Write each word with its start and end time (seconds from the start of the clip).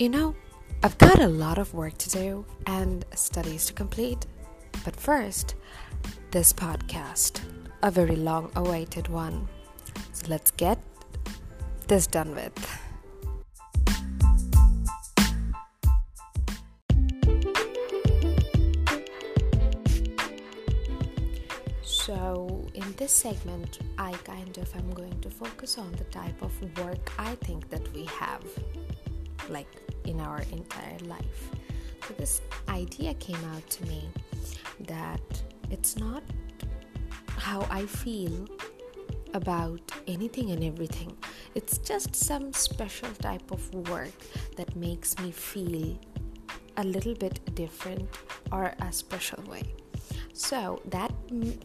You 0.00 0.08
know, 0.08 0.34
I've 0.82 0.96
got 0.96 1.20
a 1.20 1.28
lot 1.28 1.58
of 1.58 1.74
work 1.74 1.98
to 1.98 2.08
do 2.08 2.46
and 2.66 3.04
studies 3.14 3.66
to 3.66 3.74
complete. 3.74 4.24
But 4.82 4.96
first, 4.96 5.56
this 6.30 6.54
podcast, 6.54 7.42
a 7.82 7.90
very 7.90 8.16
long 8.16 8.50
awaited 8.56 9.08
one. 9.08 9.46
So 10.14 10.28
let's 10.30 10.52
get 10.52 10.78
this 11.86 12.06
done 12.06 12.34
with. 12.34 12.80
So, 21.82 22.66
in 22.72 22.90
this 22.96 23.12
segment, 23.12 23.80
I 23.98 24.12
kind 24.24 24.56
of 24.56 24.74
am 24.74 24.94
going 24.94 25.20
to 25.20 25.28
focus 25.28 25.76
on 25.76 25.92
the 25.92 26.04
type 26.04 26.40
of 26.40 26.52
work 26.78 27.12
I 27.18 27.34
think 27.34 27.68
that 27.68 27.92
we 27.92 28.06
have, 28.06 28.42
like 29.50 29.89
in 30.04 30.20
our 30.20 30.42
entire 30.52 30.98
life. 31.06 31.50
So, 32.06 32.14
this 32.18 32.40
idea 32.68 33.14
came 33.14 33.42
out 33.54 33.68
to 33.70 33.86
me 33.86 34.08
that 34.86 35.42
it's 35.70 35.96
not 35.96 36.22
how 37.36 37.66
I 37.70 37.86
feel 37.86 38.48
about 39.34 39.80
anything 40.06 40.50
and 40.50 40.64
everything, 40.64 41.16
it's 41.54 41.78
just 41.78 42.14
some 42.14 42.52
special 42.52 43.08
type 43.22 43.50
of 43.50 43.62
work 43.88 44.12
that 44.56 44.74
makes 44.76 45.18
me 45.18 45.30
feel 45.30 45.98
a 46.76 46.84
little 46.84 47.14
bit 47.14 47.54
different 47.54 48.08
or 48.52 48.72
a 48.80 48.92
special 48.92 49.42
way. 49.44 49.62
So 50.32 50.80
that 50.86 51.12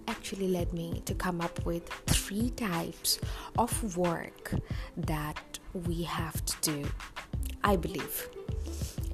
actually 0.08 0.50
led 0.50 0.74
me 0.74 1.02
to 1.06 1.14
come 1.16 1.40
up 1.42 1.66
with 1.66 1.88
three 2.08 2.50
types 2.52 3.20
of 3.58 3.98
work 3.98 4.54
that 4.98 5.60
we 5.74 6.04
have 6.04 6.44
to 6.46 6.55
do, 6.62 6.88
I 7.66 7.76
believe 7.76 8.30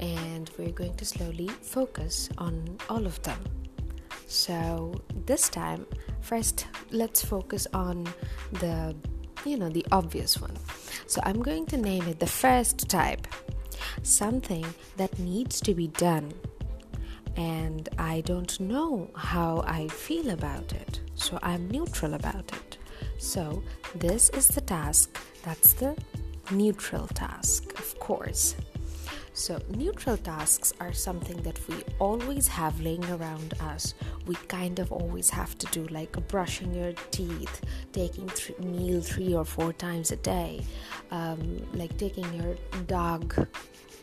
and 0.01 0.49
we're 0.57 0.71
going 0.71 0.95
to 0.95 1.05
slowly 1.05 1.47
focus 1.61 2.29
on 2.37 2.77
all 2.89 3.05
of 3.05 3.21
them. 3.21 3.39
So, 4.27 4.99
this 5.25 5.49
time, 5.49 5.85
first 6.21 6.67
let's 6.89 7.23
focus 7.23 7.67
on 7.73 8.07
the 8.53 8.95
you 9.45 9.57
know, 9.57 9.69
the 9.69 9.85
obvious 9.91 10.39
one. 10.39 10.55
So, 11.07 11.21
I'm 11.23 11.41
going 11.41 11.65
to 11.67 11.77
name 11.77 12.07
it 12.07 12.19
the 12.19 12.27
first 12.27 12.89
type 12.89 13.27
something 14.03 14.65
that 14.97 15.17
needs 15.19 15.59
to 15.61 15.73
be 15.73 15.87
done, 15.87 16.31
and 17.35 17.89
I 17.97 18.21
don't 18.21 18.59
know 18.59 19.09
how 19.15 19.63
I 19.67 19.87
feel 19.87 20.29
about 20.29 20.73
it, 20.73 21.01
so 21.15 21.39
I'm 21.43 21.69
neutral 21.69 22.13
about 22.13 22.51
it. 22.53 22.77
So, 23.17 23.63
this 23.95 24.29
is 24.29 24.47
the 24.47 24.61
task 24.61 25.17
that's 25.43 25.73
the 25.73 25.95
neutral 26.49 27.07
task, 27.07 27.77
of 27.79 27.99
course. 27.99 28.55
So, 29.33 29.59
neutral 29.69 30.17
tasks 30.17 30.73
are 30.81 30.91
something 30.91 31.41
that 31.43 31.57
we 31.67 31.75
always 31.99 32.47
have 32.49 32.81
laying 32.81 33.05
around 33.05 33.53
us. 33.61 33.93
We 34.27 34.35
kind 34.35 34.77
of 34.79 34.91
always 34.91 35.29
have 35.29 35.57
to 35.59 35.67
do, 35.67 35.87
like 35.87 36.11
brushing 36.27 36.73
your 36.75 36.93
teeth, 37.11 37.61
taking 37.93 38.27
th- 38.27 38.59
meal 38.59 39.01
three 39.01 39.33
or 39.33 39.45
four 39.45 39.71
times 39.71 40.11
a 40.11 40.17
day, 40.17 40.65
um, 41.11 41.65
like 41.73 41.97
taking 41.97 42.31
your 42.33 42.55
dog 42.87 43.47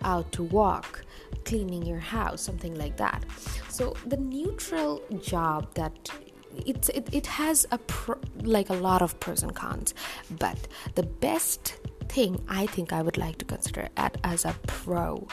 out 0.02 0.32
to 0.32 0.44
walk, 0.44 1.04
cleaning 1.44 1.84
your 1.84 2.00
house, 2.00 2.40
something 2.40 2.74
like 2.78 2.96
that. 2.96 3.24
So, 3.68 3.94
the 4.06 4.16
neutral 4.16 5.02
job 5.20 5.74
that 5.74 6.10
it's 6.66 6.88
it, 6.88 7.06
it 7.12 7.26
has 7.26 7.66
a 7.70 7.78
pro, 7.78 8.16
like 8.42 8.70
a 8.70 8.74
lot 8.74 9.02
of 9.02 9.20
pros 9.20 9.42
and 9.42 9.54
cons 9.54 9.94
but 10.38 10.56
the 10.94 11.02
best 11.02 11.76
thing 12.08 12.44
I 12.48 12.66
think 12.66 12.92
I 12.92 13.02
would 13.02 13.16
like 13.16 13.38
to 13.38 13.44
consider 13.44 13.88
at, 13.96 14.16
as 14.24 14.44
a 14.44 14.54
pro 14.66 15.26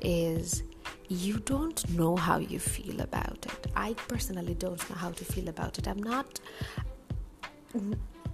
is 0.00 0.62
you 1.08 1.38
don't 1.40 1.88
know 1.90 2.16
how 2.16 2.38
you 2.38 2.58
feel 2.58 3.00
about 3.00 3.46
it. 3.46 3.66
I 3.76 3.94
personally 4.08 4.54
don't 4.54 4.88
know 4.90 4.96
how 4.96 5.10
to 5.10 5.24
feel 5.24 5.48
about 5.48 5.78
it. 5.78 5.86
I'm 5.86 6.02
not 6.02 6.40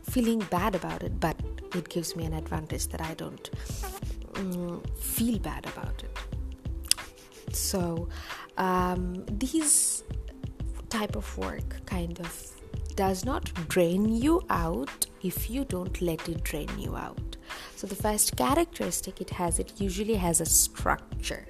feeling 0.03 0.41
bad 0.51 0.75
about 0.75 1.03
it, 1.03 1.21
but 1.21 1.37
it 1.75 1.89
gives 1.89 2.17
me 2.17 2.25
an 2.25 2.33
advantage 2.33 2.89
that 2.89 3.01
I 3.01 3.15
don't 3.15 3.51
um, 4.37 4.83
feel 5.01 5.39
bad 5.39 5.67
about 5.67 6.03
it. 6.03 7.55
So, 7.55 8.09
um, 8.57 9.25
these 9.27 10.05
type 10.89 11.17
of 11.17 11.37
work 11.39 11.85
kind 11.87 12.19
of 12.21 12.53
does 12.95 13.25
not 13.25 13.53
drain 13.69 14.15
you 14.15 14.43
out 14.51 15.07
if 15.23 15.51
you 15.51 15.65
don't 15.65 16.01
let 16.01 16.29
it 16.29 16.43
drain 16.43 16.69
you 16.79 16.97
out 16.97 17.28
so 17.79 17.87
the 17.87 17.95
first 17.95 18.37
characteristic 18.37 19.21
it 19.21 19.31
has, 19.31 19.61
it 19.61 19.81
usually 19.81 20.17
has 20.17 20.41
a 20.41 20.45
structure 20.45 21.47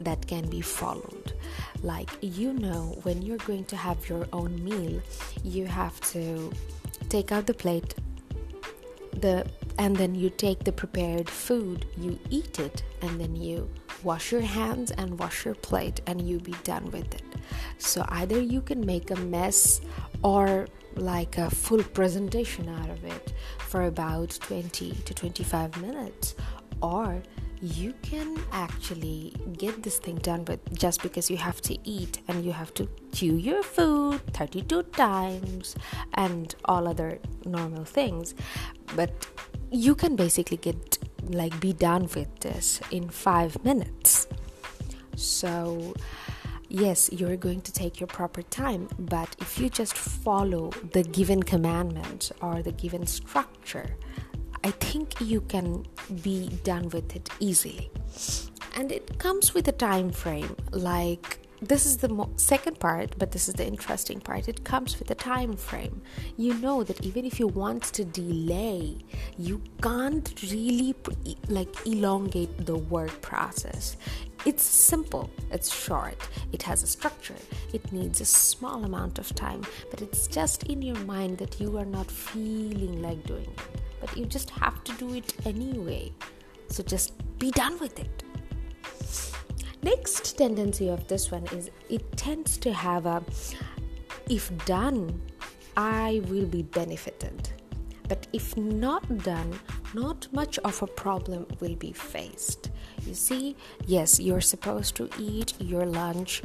that 0.00 0.26
can 0.26 0.50
be 0.50 0.60
followed. 0.60 1.34
Like 1.82 2.10
you 2.20 2.52
know, 2.52 2.98
when 3.04 3.22
you're 3.22 3.44
going 3.46 3.64
to 3.66 3.76
have 3.76 4.08
your 4.08 4.26
own 4.32 4.64
meal, 4.64 5.00
you 5.44 5.66
have 5.66 6.00
to 6.12 6.52
take 7.08 7.30
out 7.30 7.46
the 7.46 7.54
plate, 7.54 7.94
the 9.20 9.46
and 9.78 9.94
then 9.94 10.16
you 10.16 10.30
take 10.30 10.64
the 10.64 10.72
prepared 10.72 11.30
food, 11.30 11.86
you 11.96 12.18
eat 12.28 12.58
it, 12.58 12.82
and 13.02 13.20
then 13.20 13.36
you 13.36 13.70
wash 14.02 14.32
your 14.32 14.40
hands 14.40 14.90
and 14.90 15.16
wash 15.16 15.44
your 15.44 15.54
plate, 15.54 16.00
and 16.08 16.28
you 16.28 16.40
be 16.40 16.56
done 16.64 16.90
with 16.90 17.14
it. 17.14 17.22
So 17.78 18.04
either 18.08 18.40
you 18.40 18.62
can 18.62 18.84
make 18.84 19.12
a 19.12 19.16
mess 19.16 19.80
or 20.24 20.66
like 20.98 21.38
a 21.38 21.50
full 21.50 21.82
presentation 21.82 22.68
out 22.68 22.90
of 22.90 23.04
it 23.04 23.32
for 23.58 23.84
about 23.84 24.38
20 24.40 24.92
to 24.92 25.14
25 25.14 25.80
minutes. 25.80 26.34
Or 26.82 27.22
you 27.60 27.92
can 28.02 28.38
actually 28.52 29.34
get 29.56 29.82
this 29.82 29.98
thing 29.98 30.14
done 30.16 30.44
but 30.44 30.60
just 30.72 31.02
because 31.02 31.28
you 31.28 31.36
have 31.36 31.60
to 31.60 31.76
eat 31.82 32.20
and 32.28 32.44
you 32.44 32.52
have 32.52 32.72
to 32.74 32.88
chew 33.12 33.36
your 33.36 33.64
food 33.64 34.20
32 34.32 34.84
times 34.84 35.74
and 36.14 36.54
all 36.66 36.86
other 36.86 37.18
normal 37.44 37.84
things. 37.84 38.34
But 38.94 39.26
you 39.70 39.94
can 39.94 40.16
basically 40.16 40.56
get 40.56 40.98
like 41.30 41.58
be 41.60 41.72
done 41.72 42.02
with 42.14 42.40
this 42.40 42.80
in 42.90 43.08
5 43.08 43.64
minutes. 43.64 44.28
So 45.16 45.94
yes, 46.68 47.10
you're 47.12 47.36
going 47.36 47.60
to 47.62 47.72
take 47.72 48.00
your 48.00 48.06
proper 48.06 48.42
time, 48.42 48.88
but 48.98 49.34
if 49.40 49.58
you 49.58 49.68
just 49.68 49.94
follow 49.94 50.70
the 50.92 51.02
given 51.02 51.42
commandment 51.42 52.30
or 52.40 52.62
the 52.62 52.72
given 52.72 53.06
structure, 53.06 53.96
I 54.64 54.70
think 54.72 55.20
you 55.20 55.40
can 55.42 55.86
be 56.22 56.48
done 56.64 56.88
with 56.90 57.14
it 57.16 57.28
easily. 57.40 57.90
And 58.76 58.92
it 58.92 59.18
comes 59.18 59.54
with 59.54 59.66
a 59.68 59.72
time 59.72 60.10
frame 60.10 60.56
like 60.72 61.47
this 61.60 61.86
is 61.86 61.96
the 61.96 62.08
mo- 62.08 62.30
second 62.36 62.78
part 62.78 63.14
but 63.18 63.32
this 63.32 63.48
is 63.48 63.54
the 63.54 63.66
interesting 63.66 64.20
part 64.20 64.48
it 64.48 64.64
comes 64.64 64.98
with 64.98 65.10
a 65.10 65.14
time 65.14 65.56
frame 65.56 66.00
you 66.36 66.54
know 66.54 66.84
that 66.84 67.04
even 67.04 67.24
if 67.24 67.40
you 67.40 67.48
want 67.48 67.82
to 67.82 68.04
delay 68.04 68.96
you 69.38 69.60
can't 69.82 70.34
really 70.50 70.94
like 71.48 71.74
elongate 71.86 72.66
the 72.66 72.76
work 72.76 73.20
process 73.20 73.96
it's 74.46 74.62
simple, 74.62 75.28
it's 75.50 75.74
short, 75.74 76.16
it 76.52 76.62
has 76.62 76.82
a 76.82 76.86
structure, 76.86 77.34
it 77.72 77.92
needs 77.92 78.20
a 78.20 78.24
small 78.24 78.84
amount 78.84 79.18
of 79.18 79.34
time, 79.34 79.62
but 79.90 80.00
it's 80.00 80.28
just 80.28 80.62
in 80.64 80.80
your 80.80 80.96
mind 81.00 81.38
that 81.38 81.60
you 81.60 81.76
are 81.76 81.84
not 81.84 82.10
feeling 82.10 83.02
like 83.02 83.22
doing 83.26 83.42
it. 83.42 83.60
But 84.00 84.16
you 84.16 84.26
just 84.26 84.50
have 84.50 84.84
to 84.84 84.92
do 84.92 85.14
it 85.14 85.34
anyway. 85.44 86.12
So 86.68 86.82
just 86.82 87.12
be 87.38 87.50
done 87.50 87.78
with 87.80 87.98
it. 87.98 88.22
Next 89.82 90.36
tendency 90.36 90.88
of 90.88 91.06
this 91.08 91.30
one 91.30 91.46
is 91.52 91.70
it 91.88 92.16
tends 92.16 92.58
to 92.58 92.72
have 92.72 93.06
a 93.06 93.22
if 94.28 94.52
done, 94.66 95.20
I 95.76 96.22
will 96.26 96.46
be 96.46 96.62
benefited. 96.62 97.50
But 98.08 98.26
if 98.32 98.56
not 98.56 99.18
done, 99.18 99.58
not 99.94 100.26
much 100.32 100.58
of 100.58 100.82
a 100.82 100.86
problem 100.86 101.46
will 101.60 101.76
be 101.76 101.92
faced. 101.92 102.70
You 103.06 103.14
see, 103.14 103.56
yes, 103.86 104.18
you're 104.18 104.40
supposed 104.40 104.96
to 104.96 105.08
eat 105.18 105.54
your 105.60 105.86
lunch 105.86 106.42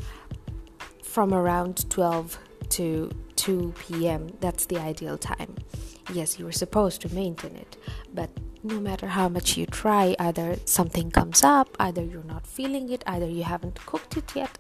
from 1.01 1.33
around 1.33 1.89
12 1.89 2.37
to 2.69 3.11
2 3.35 3.73
p.m. 3.79 4.29
That's 4.39 4.65
the 4.65 4.77
ideal 4.77 5.17
time. 5.17 5.55
Yes, 6.13 6.37
you 6.37 6.47
are 6.47 6.51
supposed 6.51 7.01
to 7.01 7.13
maintain 7.13 7.55
it, 7.55 7.77
but 8.13 8.29
no 8.63 8.79
matter 8.79 9.07
how 9.07 9.27
much 9.27 9.57
you 9.57 9.65
try, 9.65 10.15
either 10.19 10.55
something 10.65 11.11
comes 11.11 11.43
up, 11.43 11.75
either 11.79 12.01
you're 12.01 12.23
not 12.23 12.47
feeling 12.47 12.89
it, 12.89 13.03
either 13.05 13.27
you 13.27 13.43
haven't 13.43 13.85
cooked 13.85 14.15
it 14.15 14.35
yet. 14.35 14.57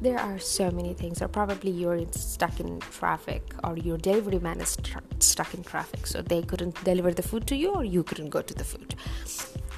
There 0.00 0.18
are 0.18 0.38
so 0.40 0.70
many 0.72 0.92
things, 0.92 1.22
or 1.22 1.28
probably 1.28 1.70
you're 1.70 2.04
stuck 2.10 2.58
in 2.58 2.80
traffic, 2.80 3.54
or 3.62 3.76
your 3.76 3.96
delivery 3.96 4.40
man 4.40 4.60
is 4.60 4.76
stuck 5.20 5.54
in 5.54 5.62
traffic, 5.62 6.06
so 6.06 6.20
they 6.20 6.42
couldn't 6.42 6.82
deliver 6.82 7.12
the 7.12 7.22
food 7.22 7.46
to 7.46 7.56
you, 7.56 7.70
or 7.70 7.84
you 7.84 8.02
couldn't 8.02 8.30
go 8.30 8.42
to 8.42 8.54
the 8.54 8.64
food. 8.64 8.96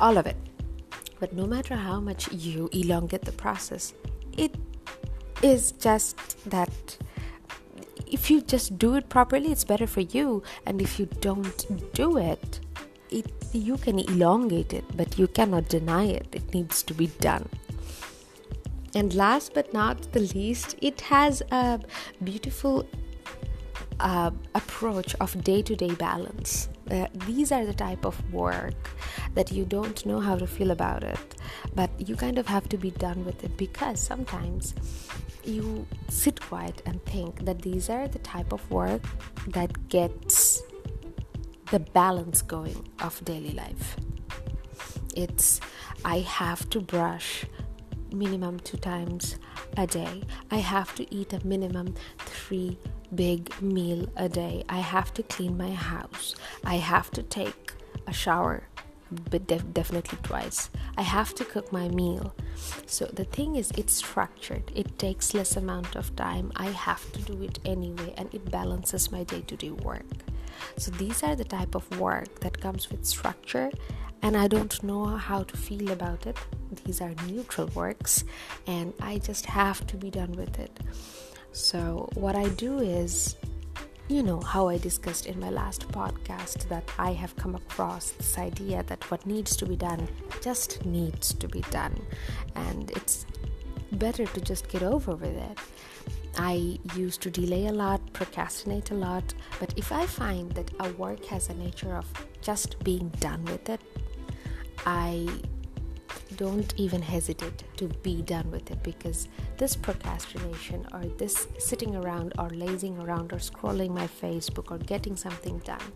All 0.00 0.16
of 0.16 0.26
it. 0.26 0.36
But 1.20 1.34
no 1.34 1.46
matter 1.46 1.76
how 1.76 2.00
much 2.00 2.32
you 2.32 2.70
elongate 2.72 3.26
the 3.26 3.32
process, 3.32 3.92
it 4.36 4.54
is 5.42 5.72
just 5.72 6.48
that 6.48 6.96
if 8.06 8.30
you 8.30 8.40
just 8.40 8.78
do 8.78 8.94
it 8.94 9.08
properly, 9.10 9.52
it's 9.52 9.64
better 9.64 9.86
for 9.86 10.00
you, 10.00 10.42
and 10.64 10.80
if 10.80 10.98
you 10.98 11.06
don't 11.20 11.92
do 11.92 12.16
it, 12.16 12.60
it 13.10 13.26
you 13.56 13.76
can 13.76 13.98
elongate 13.98 14.72
it 14.72 14.84
but 14.96 15.18
you 15.18 15.26
cannot 15.28 15.68
deny 15.68 16.04
it 16.04 16.26
it 16.32 16.54
needs 16.54 16.82
to 16.82 16.94
be 16.94 17.06
done 17.20 17.48
And 18.94 19.14
last 19.14 19.52
but 19.52 19.72
not 19.74 20.12
the 20.12 20.20
least, 20.20 20.76
it 20.80 21.02
has 21.02 21.42
a 21.50 21.80
beautiful 22.24 22.86
uh, 24.00 24.30
approach 24.54 25.14
of 25.20 25.42
day 25.44 25.62
to 25.62 25.76
day 25.76 25.90
balance. 25.94 26.68
Uh, 26.90 27.06
these 27.26 27.52
are 27.52 27.66
the 27.66 27.74
type 27.74 28.04
of 28.06 28.16
work 28.32 28.74
that 29.34 29.52
you 29.52 29.64
don't 29.64 30.06
know 30.06 30.20
how 30.20 30.36
to 30.36 30.46
feel 30.46 30.70
about 30.70 31.02
it, 31.04 31.18
but 31.74 31.90
you 32.08 32.16
kind 32.16 32.38
of 32.38 32.46
have 32.46 32.68
to 32.70 32.78
be 32.78 32.90
done 32.92 33.24
with 33.24 33.44
it 33.44 33.56
because 33.56 34.00
sometimes 34.00 34.74
you 35.44 35.86
sit 36.08 36.40
quiet 36.40 36.82
and 36.86 37.04
think 37.04 37.44
that 37.44 37.62
these 37.62 37.90
are 37.90 38.08
the 38.08 38.18
type 38.20 38.52
of 38.52 38.68
work 38.70 39.02
that 39.48 39.88
gets 39.88 40.62
the 41.70 41.80
balance 41.80 42.42
going 42.42 42.88
of 43.00 43.24
daily 43.24 43.52
life. 43.52 43.96
It's 45.16 45.60
I 46.04 46.20
have 46.20 46.68
to 46.70 46.80
brush 46.80 47.44
minimum 48.12 48.60
two 48.60 48.76
times 48.76 49.36
a 49.76 49.86
day. 49.86 50.22
I 50.50 50.58
have 50.58 50.94
to 50.96 51.14
eat 51.14 51.32
a 51.32 51.44
minimum 51.44 51.94
three 52.18 52.78
big 53.14 53.60
meal 53.60 54.08
a 54.16 54.28
day. 54.28 54.64
I 54.68 54.78
have 54.78 55.12
to 55.14 55.22
clean 55.22 55.56
my 55.56 55.72
house. 55.72 56.34
I 56.64 56.76
have 56.76 57.10
to 57.12 57.22
take 57.22 57.72
a 58.06 58.12
shower, 58.12 58.68
but 59.30 59.46
def- 59.46 59.72
definitely 59.72 60.18
twice. 60.22 60.70
I 60.96 61.02
have 61.02 61.34
to 61.36 61.44
cook 61.44 61.72
my 61.72 61.88
meal. 61.88 62.34
So 62.86 63.06
the 63.06 63.24
thing 63.24 63.56
is, 63.56 63.72
it's 63.76 63.94
structured. 63.94 64.70
It 64.74 64.98
takes 64.98 65.34
less 65.34 65.56
amount 65.56 65.96
of 65.96 66.14
time. 66.16 66.52
I 66.56 66.66
have 66.66 67.10
to 67.12 67.22
do 67.22 67.42
it 67.42 67.58
anyway, 67.64 68.14
and 68.16 68.32
it 68.32 68.50
balances 68.50 69.10
my 69.10 69.24
day-to-day 69.24 69.70
work. 69.70 70.06
So 70.76 70.90
these 70.92 71.22
are 71.22 71.36
the 71.36 71.44
type 71.44 71.74
of 71.74 71.84
work 71.98 72.40
that 72.40 72.60
comes 72.60 72.90
with 72.90 73.04
structure 73.04 73.70
and 74.22 74.36
I 74.36 74.48
don't 74.48 74.82
know 74.82 75.06
how 75.06 75.42
to 75.44 75.56
feel 75.56 75.90
about 75.90 76.26
it. 76.26 76.36
These 76.84 77.00
are 77.00 77.12
neutral 77.26 77.68
works 77.68 78.24
and 78.66 78.92
I 79.00 79.18
just 79.18 79.46
have 79.46 79.86
to 79.88 79.96
be 79.96 80.10
done 80.10 80.32
with 80.32 80.58
it. 80.58 80.80
So, 81.52 82.10
what 82.14 82.36
I 82.36 82.48
do 82.50 82.80
is, 82.80 83.36
you 84.08 84.22
know, 84.22 84.40
how 84.40 84.68
I 84.68 84.76
discussed 84.76 85.26
in 85.26 85.40
my 85.40 85.48
last 85.48 85.88
podcast 85.88 86.68
that 86.68 86.84
I 86.98 87.12
have 87.12 87.34
come 87.36 87.54
across 87.54 88.10
this 88.10 88.36
idea 88.36 88.82
that 88.88 89.10
what 89.10 89.24
needs 89.24 89.56
to 89.56 89.66
be 89.66 89.74
done 89.74 90.06
just 90.42 90.84
needs 90.84 91.32
to 91.32 91.48
be 91.48 91.62
done, 91.70 91.98
and 92.56 92.90
it's 92.90 93.24
better 93.92 94.26
to 94.26 94.40
just 94.40 94.68
get 94.68 94.82
over 94.82 95.14
with 95.16 95.34
it. 95.34 95.58
I 96.38 96.78
used 96.94 97.22
to 97.22 97.30
delay 97.30 97.66
a 97.66 97.72
lot, 97.72 98.00
procrastinate 98.12 98.90
a 98.90 98.94
lot, 98.94 99.34
but 99.58 99.72
if 99.76 99.90
I 99.90 100.06
find 100.06 100.52
that 100.52 100.70
a 100.80 100.90
work 100.92 101.24
has 101.26 101.48
a 101.48 101.54
nature 101.54 101.94
of 101.94 102.06
just 102.42 102.78
being 102.84 103.08
done 103.20 103.44
with 103.46 103.68
it, 103.70 103.80
I 104.84 105.26
don't 106.36 106.74
even 106.76 107.00
hesitate 107.00 107.64
to 107.76 107.88
be 108.02 108.20
done 108.20 108.50
with 108.50 108.70
it 108.70 108.82
because 108.82 109.28
this 109.56 109.74
procrastination 109.74 110.86
or 110.92 111.06
this 111.16 111.48
sitting 111.58 111.96
around 111.96 112.34
or 112.38 112.50
lazing 112.50 112.98
around 112.98 113.32
or 113.32 113.36
scrolling 113.36 113.90
my 113.90 114.06
Facebook 114.06 114.70
or 114.70 114.78
getting 114.78 115.16
something 115.16 115.58
done, 115.60 115.92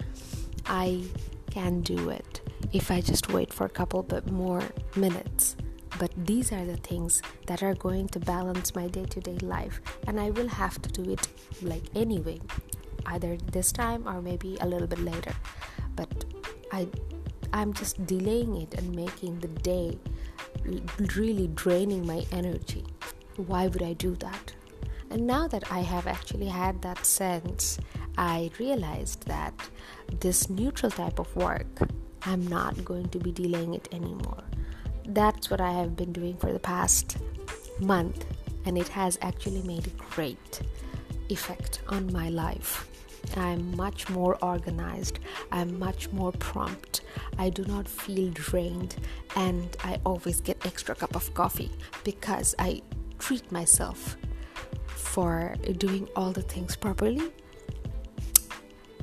I 0.67 1.05
can 1.51 1.83
do 1.83 2.11
it 2.11 2.41
if 2.73 2.91
I 2.91 3.01
just 3.01 3.31
wait 3.33 3.53
for 3.53 3.67
a 3.67 3.71
couple 3.71 4.03
bit 4.03 4.31
more 4.31 4.63
minutes. 4.97 5.57
But 5.99 6.13
these 6.17 6.53
are 6.53 6.65
the 6.65 6.77
things 6.77 7.23
that 7.47 7.63
are 7.63 7.75
going 7.75 8.09
to 8.09 8.21
balance 8.21 8.75
my 8.75 8.89
day 8.89 9.05
to 9.05 9.21
day 9.21 9.39
life, 9.43 9.81
and 10.07 10.19
I 10.21 10.31
will 10.31 10.49
have 10.49 10.81
to 10.83 10.91
do 10.91 11.11
it 11.11 11.29
like 11.63 11.85
anyway, 11.95 12.41
either 13.07 13.37
this 13.53 13.73
time 13.73 14.09
or 14.09 14.23
maybe 14.23 14.57
a 14.61 14.67
little 14.67 14.87
bit 14.87 15.01
later. 15.01 15.33
But 15.97 16.25
I 16.73 16.89
I'm 17.53 17.73
just 17.73 18.07
delaying 18.07 18.57
it 18.57 18.75
and 18.75 18.95
making 18.95 19.41
the 19.41 19.49
day 19.49 19.99
really 21.17 21.49
draining 21.49 22.07
my 22.07 22.25
energy. 22.31 22.85
Why 23.37 23.67
would 23.67 23.83
I 23.83 23.95
do 23.95 24.15
that? 24.17 24.55
And 25.11 25.27
now 25.27 25.49
that 25.49 25.73
I 25.73 25.81
have 25.81 26.07
actually 26.07 26.47
had 26.47 26.81
that 26.83 27.05
sense, 27.05 27.79
I 28.17 28.51
realized 28.61 29.27
that 29.27 29.55
this 30.21 30.49
neutral 30.49 30.93
type 30.93 31.19
of 31.19 31.35
work, 31.35 31.89
I'm 32.23 32.47
not 32.47 32.85
going 32.85 33.09
to 33.09 33.19
be 33.19 33.33
delaying 33.33 33.75
it 33.75 33.89
anymore. 33.93 34.45
That's 35.12 35.51
what 35.51 35.61
I 35.61 35.73
have 35.73 35.97
been 35.97 36.12
doing 36.12 36.37
for 36.37 36.53
the 36.53 36.61
past 36.61 37.19
month, 37.81 38.25
and 38.65 38.79
it 38.79 38.87
has 38.89 39.19
actually 39.23 39.61
made 39.62 39.89
a 39.89 40.15
great 40.15 40.61
effect 41.29 41.81
on 41.89 42.12
my 42.12 42.29
life. 42.29 42.87
I'm 43.37 43.77
much 43.77 44.09
more 44.09 44.39
organized, 44.41 45.19
I'm 45.51 45.77
much 45.81 46.12
more 46.12 46.31
prompt, 46.31 47.01
I 47.39 47.51
do 47.51 47.65
not 47.65 47.89
feel 47.89 48.31
drained, 48.31 48.95
and 49.35 49.77
I 49.83 50.01
always 50.07 50.41
get 50.41 50.65
extra 50.65 50.95
cup 50.95 51.17
of 51.17 51.35
coffee 51.35 51.73
because 52.05 52.55
I 52.61 52.81
treat 53.19 53.51
myself 53.51 54.17
for 54.87 55.57
doing 55.79 56.09
all 56.15 56.31
the 56.31 56.43
things 56.43 56.77
properly 56.77 57.33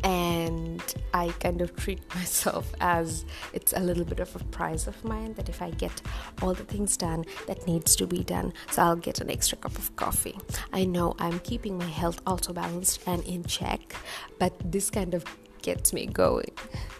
and 0.07 0.81
I 1.13 1.27
kind 1.39 1.61
of 1.61 1.75
treat 1.75 1.99
myself 2.15 2.71
as 2.79 3.25
it's 3.51 3.73
a 3.73 3.79
little 3.81 4.05
bit 4.05 4.21
of 4.21 4.33
a 4.35 4.43
prize 4.45 4.87
of 4.87 5.03
mine 5.03 5.33
that 5.33 5.49
if 5.49 5.61
I 5.61 5.71
get 5.71 6.01
all 6.41 6.53
the 6.53 6.63
things 6.63 6.95
done 6.95 7.25
that 7.45 7.67
needs 7.67 7.95
to 7.97 8.07
be 8.07 8.23
done, 8.23 8.53
so 8.71 8.83
I'll 8.83 8.95
get 8.95 9.19
an 9.19 9.29
extra 9.29 9.57
cup 9.57 9.77
of 9.77 9.93
coffee. 9.97 10.37
I 10.71 10.85
know 10.85 11.13
I'm 11.19 11.39
keeping 11.39 11.77
my 11.77 11.91
health 12.01 12.21
also 12.25 12.53
balanced 12.53 13.01
and 13.05 13.21
in 13.25 13.43
check, 13.43 13.95
but 14.39 14.53
this 14.63 14.89
kind 14.89 15.13
of 15.13 15.25
gets 15.61 15.91
me 15.91 16.05
going. 16.05 16.51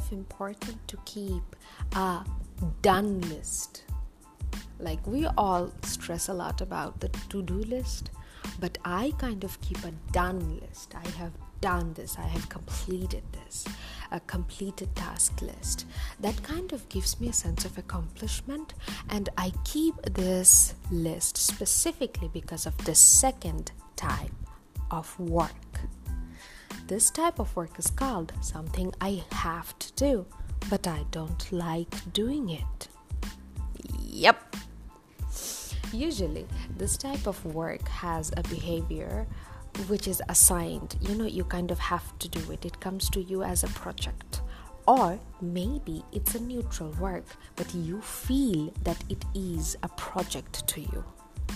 of 0.00 0.12
important 0.12 0.78
to 0.88 0.96
keep 1.04 1.42
a 1.94 2.24
done 2.80 3.20
list. 3.32 3.84
Like 4.78 5.06
we 5.06 5.26
all 5.36 5.70
stress 5.82 6.28
a 6.28 6.32
lot 6.32 6.60
about 6.62 7.00
the 7.00 7.08
to 7.28 7.42
do 7.42 7.58
list, 7.76 8.10
but 8.58 8.78
I 8.84 9.12
kind 9.18 9.44
of 9.44 9.60
keep 9.60 9.84
a 9.84 9.92
done 10.12 10.60
list. 10.62 10.94
I 10.94 11.06
have 11.18 11.32
done 11.60 11.92
this, 11.92 12.16
I 12.18 12.26
have 12.36 12.48
completed 12.48 13.24
this, 13.32 13.66
a 14.10 14.20
completed 14.20 14.88
task 14.96 15.42
list. 15.42 15.84
That 16.18 16.42
kind 16.42 16.72
of 16.72 16.88
gives 16.88 17.20
me 17.20 17.28
a 17.28 17.34
sense 17.34 17.66
of 17.66 17.76
accomplishment, 17.76 18.72
and 19.10 19.28
I 19.36 19.52
keep 19.64 19.96
this 20.02 20.74
list 20.90 21.36
specifically 21.36 22.30
because 22.32 22.64
of 22.64 22.74
the 22.86 22.94
second 22.94 23.72
type 23.96 24.32
of 24.90 25.06
work. 25.20 25.74
This 26.90 27.08
type 27.08 27.38
of 27.38 27.54
work 27.54 27.78
is 27.78 27.86
called 27.86 28.32
something 28.40 28.92
I 29.00 29.22
have 29.30 29.78
to 29.78 29.92
do, 29.92 30.26
but 30.68 30.88
I 30.88 31.04
don't 31.12 31.52
like 31.52 32.12
doing 32.12 32.50
it. 32.50 32.88
Yep. 34.00 34.56
Usually, 35.92 36.48
this 36.76 36.96
type 36.96 37.28
of 37.28 37.44
work 37.44 37.86
has 37.86 38.32
a 38.36 38.42
behavior 38.42 39.28
which 39.86 40.08
is 40.08 40.20
assigned. 40.28 40.96
You 41.00 41.14
know, 41.14 41.26
you 41.26 41.44
kind 41.44 41.70
of 41.70 41.78
have 41.78 42.18
to 42.18 42.28
do 42.28 42.50
it, 42.50 42.64
it 42.64 42.80
comes 42.80 43.08
to 43.10 43.22
you 43.22 43.44
as 43.44 43.62
a 43.62 43.68
project. 43.68 44.40
Or 44.88 45.20
maybe 45.40 46.02
it's 46.10 46.34
a 46.34 46.40
neutral 46.40 46.90
work, 46.98 47.36
but 47.54 47.72
you 47.72 48.00
feel 48.00 48.72
that 48.82 48.98
it 49.08 49.24
is 49.32 49.76
a 49.84 49.88
project 49.90 50.66
to 50.66 50.80
you 50.80 51.04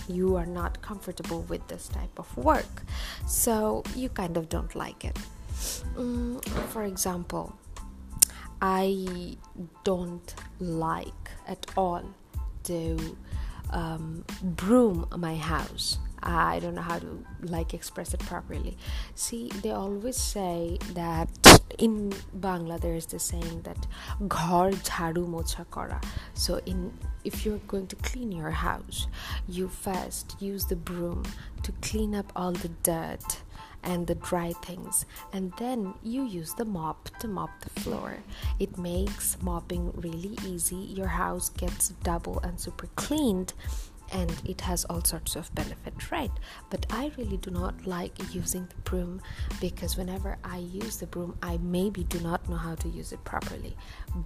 you 0.07 0.35
are 0.35 0.45
not 0.45 0.81
comfortable 0.81 1.41
with 1.43 1.67
this 1.67 1.87
type 1.87 2.17
of 2.17 2.37
work, 2.37 2.83
so 3.27 3.83
you 3.95 4.09
kind 4.09 4.37
of 4.37 4.49
don't 4.49 4.75
like 4.75 5.05
it. 5.05 5.17
Mm, 5.95 6.43
for 6.69 6.83
example, 6.83 7.55
I 8.61 9.37
don't 9.83 10.35
like 10.59 11.29
at 11.47 11.65
all 11.77 12.03
to 12.63 13.17
um, 13.71 14.23
broom 14.41 15.07
my 15.17 15.35
house. 15.35 15.97
I 16.23 16.59
don't 16.59 16.75
know 16.75 16.81
how 16.81 16.99
to 16.99 17.23
like 17.41 17.73
express 17.73 18.13
it 18.13 18.19
properly. 18.21 18.77
See, 19.13 19.49
they 19.61 19.71
always 19.71 20.17
say 20.17 20.79
that 20.93 21.29
in 21.79 22.11
Bangla 22.39 22.79
there 22.79 22.93
is 22.95 23.05
this 23.07 23.23
saying 23.23 23.61
that 23.63 23.87
ghar 24.27 24.71
jharu 24.71 25.27
mocha 25.27 25.65
kora. 25.69 25.99
So 26.33 26.59
in 26.65 26.93
if 27.23 27.45
you're 27.45 27.57
going 27.67 27.87
to 27.87 27.95
clean 27.97 28.31
your 28.31 28.51
house, 28.51 29.07
you 29.47 29.67
first 29.67 30.35
use 30.39 30.65
the 30.65 30.75
broom 30.75 31.23
to 31.63 31.71
clean 31.81 32.13
up 32.13 32.31
all 32.35 32.51
the 32.51 32.69
dirt 32.83 33.41
and 33.83 34.07
the 34.07 34.15
dry 34.15 34.51
things, 34.63 35.05
and 35.31 35.53
then 35.59 35.93
you 36.03 36.23
use 36.23 36.53
the 36.55 36.65
mop 36.65 37.09
to 37.19 37.27
mop 37.27 37.49
the 37.61 37.81
floor. 37.81 38.17
It 38.59 38.77
makes 38.77 39.37
mopping 39.41 39.91
really 39.95 40.37
easy. 40.45 40.75
Your 40.75 41.07
house 41.07 41.49
gets 41.49 41.89
double 42.03 42.39
and 42.39 42.59
super 42.59 42.87
cleaned 42.95 43.53
and 44.11 44.31
it 44.45 44.61
has 44.61 44.85
all 44.85 45.03
sorts 45.03 45.35
of 45.35 45.53
benefit 45.55 46.11
right? 46.11 46.31
But 46.69 46.85
i 46.89 47.11
really 47.17 47.37
do 47.37 47.51
not 47.51 47.85
like 47.85 48.13
using 48.33 48.67
the 48.67 48.81
broom 48.89 49.21
because 49.59 49.97
whenever 49.97 50.37
i 50.43 50.57
use 50.57 50.97
the 50.97 51.07
broom 51.07 51.37
i 51.41 51.57
maybe 51.61 52.03
do 52.05 52.19
not 52.19 52.47
know 52.49 52.55
how 52.55 52.75
to 52.75 52.89
use 52.89 53.11
it 53.11 53.23
properly. 53.23 53.75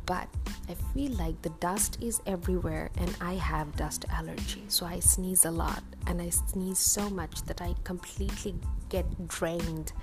But 0.06 0.28
i 0.70 0.76
feel 0.94 1.12
like 1.14 1.42
the 1.42 1.54
dust 1.60 1.98
is 2.02 2.22
everywhere 2.26 2.92
and 2.98 3.16
i 3.22 3.34
have 3.34 3.76
dust 3.76 4.06
allergy. 4.12 4.64
So 4.68 4.86
i 4.86 5.00
sneeze 5.00 5.46
a 5.46 5.52
lot 5.52 5.84
and 6.08 6.22
i 6.22 6.30
sneeze 6.30 6.80
so 6.80 7.10
much 7.10 7.44
that 7.44 7.62
i 7.62 7.76
completely 7.84 8.56
get 8.90 9.28
drained 9.28 9.94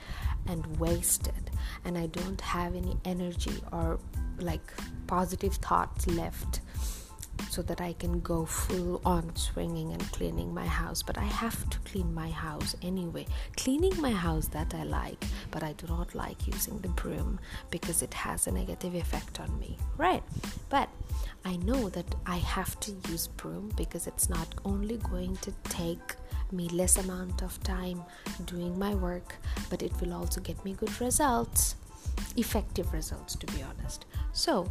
and 0.46 0.64
wasted. 0.78 1.50
And 1.84 1.98
i 1.98 2.06
don't 2.06 2.40
have 2.40 2.74
any 2.74 2.96
energy 3.04 3.60
or 3.72 3.98
like 4.38 4.72
positive 5.06 5.54
thoughts 5.54 6.06
left 6.06 6.60
so 7.50 7.62
that 7.62 7.80
I 7.80 7.92
can 7.94 8.20
go 8.20 8.44
full 8.44 9.00
on 9.04 9.34
swinging 9.36 9.92
and 9.92 10.12
cleaning 10.12 10.52
my 10.52 10.66
house. 10.66 11.02
But 11.02 11.18
I 11.18 11.24
have 11.24 11.68
to 11.70 11.78
clean 11.80 12.12
my 12.12 12.30
house 12.30 12.76
anyway. 12.82 13.26
Cleaning 13.56 14.00
my 14.00 14.10
house 14.10 14.48
that 14.48 14.74
I 14.74 14.84
like, 14.84 15.24
but 15.50 15.62
I 15.62 15.72
do 15.72 15.86
not 15.86 16.14
like 16.14 16.46
using 16.46 16.78
the 16.78 16.88
broom 16.88 17.38
because 17.70 18.02
it 18.02 18.14
has 18.14 18.46
a 18.46 18.52
negative 18.52 18.94
effect 18.94 19.40
on 19.40 19.58
me, 19.58 19.78
right? 19.96 20.22
But 20.68 20.88
I 21.44 21.56
know 21.56 21.88
that 21.90 22.14
I 22.26 22.36
have 22.36 22.78
to 22.80 22.92
use 23.08 23.28
broom 23.28 23.72
because 23.76 24.06
it's 24.06 24.28
not 24.28 24.54
only 24.64 24.98
going 24.98 25.36
to 25.38 25.52
take 25.64 26.16
me 26.52 26.68
less 26.68 26.96
amount 26.98 27.42
of 27.42 27.62
time 27.62 28.02
doing 28.44 28.78
my 28.78 28.94
work, 28.94 29.36
but 29.70 29.82
it 29.82 29.92
will 30.00 30.12
also 30.12 30.40
get 30.40 30.62
me 30.64 30.74
good 30.74 31.00
results, 31.00 31.76
effective 32.36 32.92
results 32.92 33.36
to 33.36 33.46
be 33.46 33.62
honest. 33.62 34.06
So, 34.32 34.70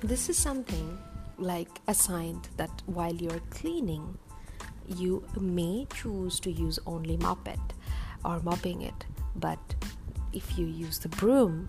this 0.00 0.28
is 0.28 0.36
something 0.36 0.98
like 1.38 1.80
assigned 1.86 2.48
that 2.56 2.82
while 2.86 3.14
you're 3.14 3.40
cleaning, 3.50 4.18
you 4.86 5.24
may 5.38 5.86
choose 5.94 6.40
to 6.40 6.50
use 6.50 6.78
only 6.86 7.16
mop 7.16 7.48
it 7.48 7.58
or 8.24 8.40
mopping 8.40 8.82
it, 8.82 9.06
but 9.36 9.58
if 10.32 10.58
you 10.58 10.66
use 10.66 10.98
the 10.98 11.08
broom, 11.08 11.68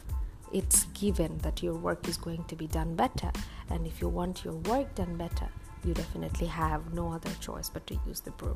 it's 0.54 0.86
given 0.86 1.38
that 1.40 1.62
your 1.62 1.74
work 1.74 2.08
is 2.08 2.18
going 2.18 2.44
to 2.46 2.56
be 2.56 2.68
done 2.68 2.96
better. 2.96 3.32
And 3.70 3.86
if 3.86 4.02
you 4.02 4.08
want 4.08 4.46
your 4.46 4.56
work 4.56 4.96
done 4.96 5.18
better, 5.18 5.50
you 5.84 5.94
definitely 5.94 6.48
have 6.48 6.94
no 6.94 7.12
other 7.12 7.30
choice 7.40 7.70
but 7.70 7.86
to 7.88 8.00
use 8.06 8.20
the 8.22 8.32
broom. 8.32 8.56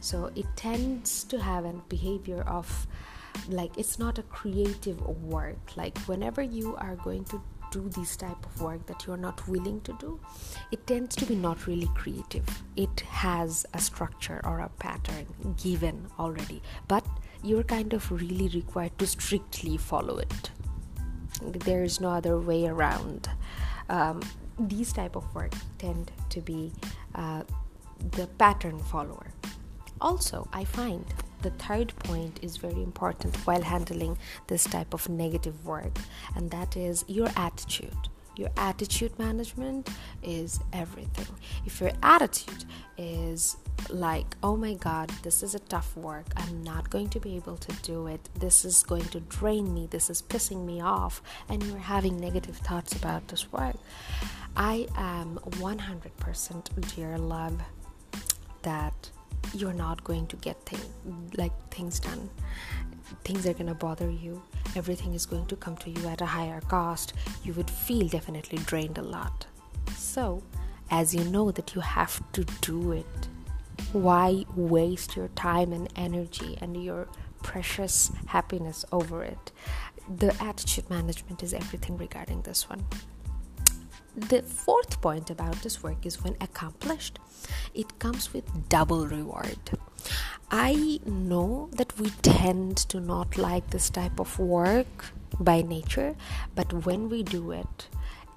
So 0.00 0.30
it 0.34 0.46
tends 0.56 1.24
to 1.24 1.40
have 1.40 1.64
a 1.64 1.72
behavior 1.88 2.42
of 2.42 2.86
like 3.48 3.76
it's 3.76 3.98
not 3.98 4.18
a 4.18 4.22
creative 4.24 5.00
work. 5.22 5.76
Like 5.76 5.98
whenever 6.00 6.42
you 6.42 6.76
are 6.76 6.96
going 6.96 7.24
to 7.26 7.40
do 7.74 7.88
this 7.88 8.16
type 8.16 8.42
of 8.46 8.62
work 8.62 8.86
that 8.86 9.04
you're 9.04 9.24
not 9.28 9.46
willing 9.48 9.80
to 9.82 9.92
do, 9.98 10.20
it 10.70 10.86
tends 10.86 11.16
to 11.16 11.26
be 11.26 11.34
not 11.34 11.66
really 11.66 11.90
creative. 11.94 12.46
It 12.76 13.00
has 13.00 13.66
a 13.74 13.80
structure 13.80 14.40
or 14.44 14.60
a 14.60 14.68
pattern 14.78 15.26
given 15.62 16.06
already, 16.18 16.62
but 16.86 17.04
you're 17.42 17.64
kind 17.64 17.92
of 17.92 18.10
really 18.10 18.48
required 18.48 18.96
to 18.98 19.06
strictly 19.06 19.76
follow 19.76 20.18
it. 20.18 20.50
There 21.42 21.82
is 21.82 22.00
no 22.00 22.10
other 22.10 22.38
way 22.38 22.66
around. 22.66 23.28
Um, 23.88 24.22
these 24.58 24.92
type 24.92 25.16
of 25.16 25.34
work 25.34 25.52
tend 25.78 26.12
to 26.30 26.40
be 26.40 26.72
uh, 27.14 27.42
the 28.12 28.26
pattern 28.38 28.78
follower. 28.78 29.26
Also, 30.00 30.48
I 30.52 30.64
find 30.64 31.04
the 31.44 31.50
third 31.50 31.94
point 31.98 32.40
is 32.42 32.56
very 32.56 32.82
important 32.82 33.36
while 33.46 33.60
handling 33.60 34.16
this 34.46 34.64
type 34.64 34.94
of 34.94 35.08
negative 35.10 35.66
work, 35.66 35.98
and 36.34 36.50
that 36.50 36.74
is 36.74 37.04
your 37.06 37.28
attitude. 37.36 38.08
Your 38.34 38.48
attitude 38.56 39.16
management 39.18 39.90
is 40.22 40.58
everything. 40.72 41.32
If 41.66 41.80
your 41.82 41.92
attitude 42.02 42.64
is 42.96 43.58
like, 43.90 44.34
oh 44.42 44.56
my 44.56 44.74
god, 44.74 45.10
this 45.22 45.42
is 45.42 45.54
a 45.54 45.58
tough 45.58 45.94
work, 45.96 46.26
I'm 46.34 46.64
not 46.64 46.88
going 46.88 47.10
to 47.10 47.20
be 47.20 47.36
able 47.36 47.58
to 47.58 47.72
do 47.82 48.06
it, 48.06 48.22
this 48.40 48.64
is 48.64 48.82
going 48.82 49.04
to 49.14 49.20
drain 49.20 49.72
me, 49.74 49.86
this 49.86 50.08
is 50.08 50.22
pissing 50.22 50.64
me 50.64 50.80
off, 50.80 51.22
and 51.50 51.62
you're 51.62 51.76
having 51.76 52.18
negative 52.18 52.56
thoughts 52.56 52.96
about 52.96 53.28
this 53.28 53.52
work, 53.52 53.76
I 54.56 54.88
am 54.96 55.38
100% 55.60 56.96
dear 56.96 57.18
love 57.18 57.60
that 58.62 59.10
you're 59.52 59.72
not 59.72 60.02
going 60.04 60.26
to 60.28 60.36
get 60.36 60.60
thing, 60.66 60.80
like 61.36 61.52
things 61.70 62.00
done. 62.00 62.30
Things 63.24 63.46
are 63.46 63.52
going 63.52 63.66
to 63.66 63.74
bother 63.74 64.10
you. 64.10 64.42
Everything 64.76 65.14
is 65.14 65.26
going 65.26 65.46
to 65.46 65.56
come 65.56 65.76
to 65.78 65.90
you 65.90 66.08
at 66.08 66.20
a 66.20 66.26
higher 66.26 66.60
cost. 66.62 67.12
You 67.44 67.52
would 67.54 67.70
feel 67.70 68.08
definitely 68.08 68.58
drained 68.58 68.98
a 68.98 69.02
lot. 69.02 69.46
So 69.96 70.42
as 70.90 71.14
you 71.14 71.24
know 71.24 71.50
that 71.50 71.74
you 71.74 71.80
have 71.80 72.20
to 72.32 72.44
do 72.60 72.92
it 72.92 73.28
why 73.94 74.44
waste 74.56 75.14
your 75.16 75.28
time 75.28 75.72
and 75.72 75.88
energy 75.94 76.58
and 76.60 76.82
your 76.82 77.06
precious 77.42 78.10
happiness 78.26 78.84
over 78.90 79.22
it? 79.22 79.52
The 80.16 80.34
attitude 80.42 80.90
management 80.90 81.42
is 81.42 81.54
everything 81.54 81.96
regarding 81.96 82.42
this 82.42 82.68
one 82.68 82.84
the 84.16 84.42
fourth 84.42 85.00
point 85.00 85.30
about 85.30 85.62
this 85.62 85.82
work 85.82 86.06
is 86.06 86.22
when 86.22 86.36
accomplished, 86.40 87.18
it 87.74 87.98
comes 87.98 88.32
with 88.32 88.68
double 88.68 89.06
reward. 89.06 89.58
I 90.50 91.00
know 91.04 91.68
that 91.72 91.98
we 91.98 92.10
tend 92.22 92.76
to 92.88 93.00
not 93.00 93.36
like 93.36 93.70
this 93.70 93.90
type 93.90 94.20
of 94.20 94.38
work 94.38 95.06
by 95.40 95.62
nature, 95.62 96.14
but 96.54 96.86
when 96.86 97.08
we 97.08 97.22
do 97.22 97.50
it, 97.50 97.88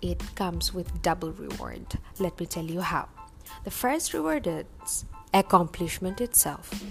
it 0.02 0.24
comes 0.36 0.74
with 0.74 1.02
double 1.02 1.32
reward. 1.32 2.00
Let 2.20 2.40
me 2.40 2.46
tell 2.46 2.66
you 2.66 2.82
how. 2.82 3.10
The 3.64 3.72
first 3.72 4.14
reward 4.14 4.48
is 4.48 5.06
accomplishment 5.34 6.22
itself. 6.22 6.84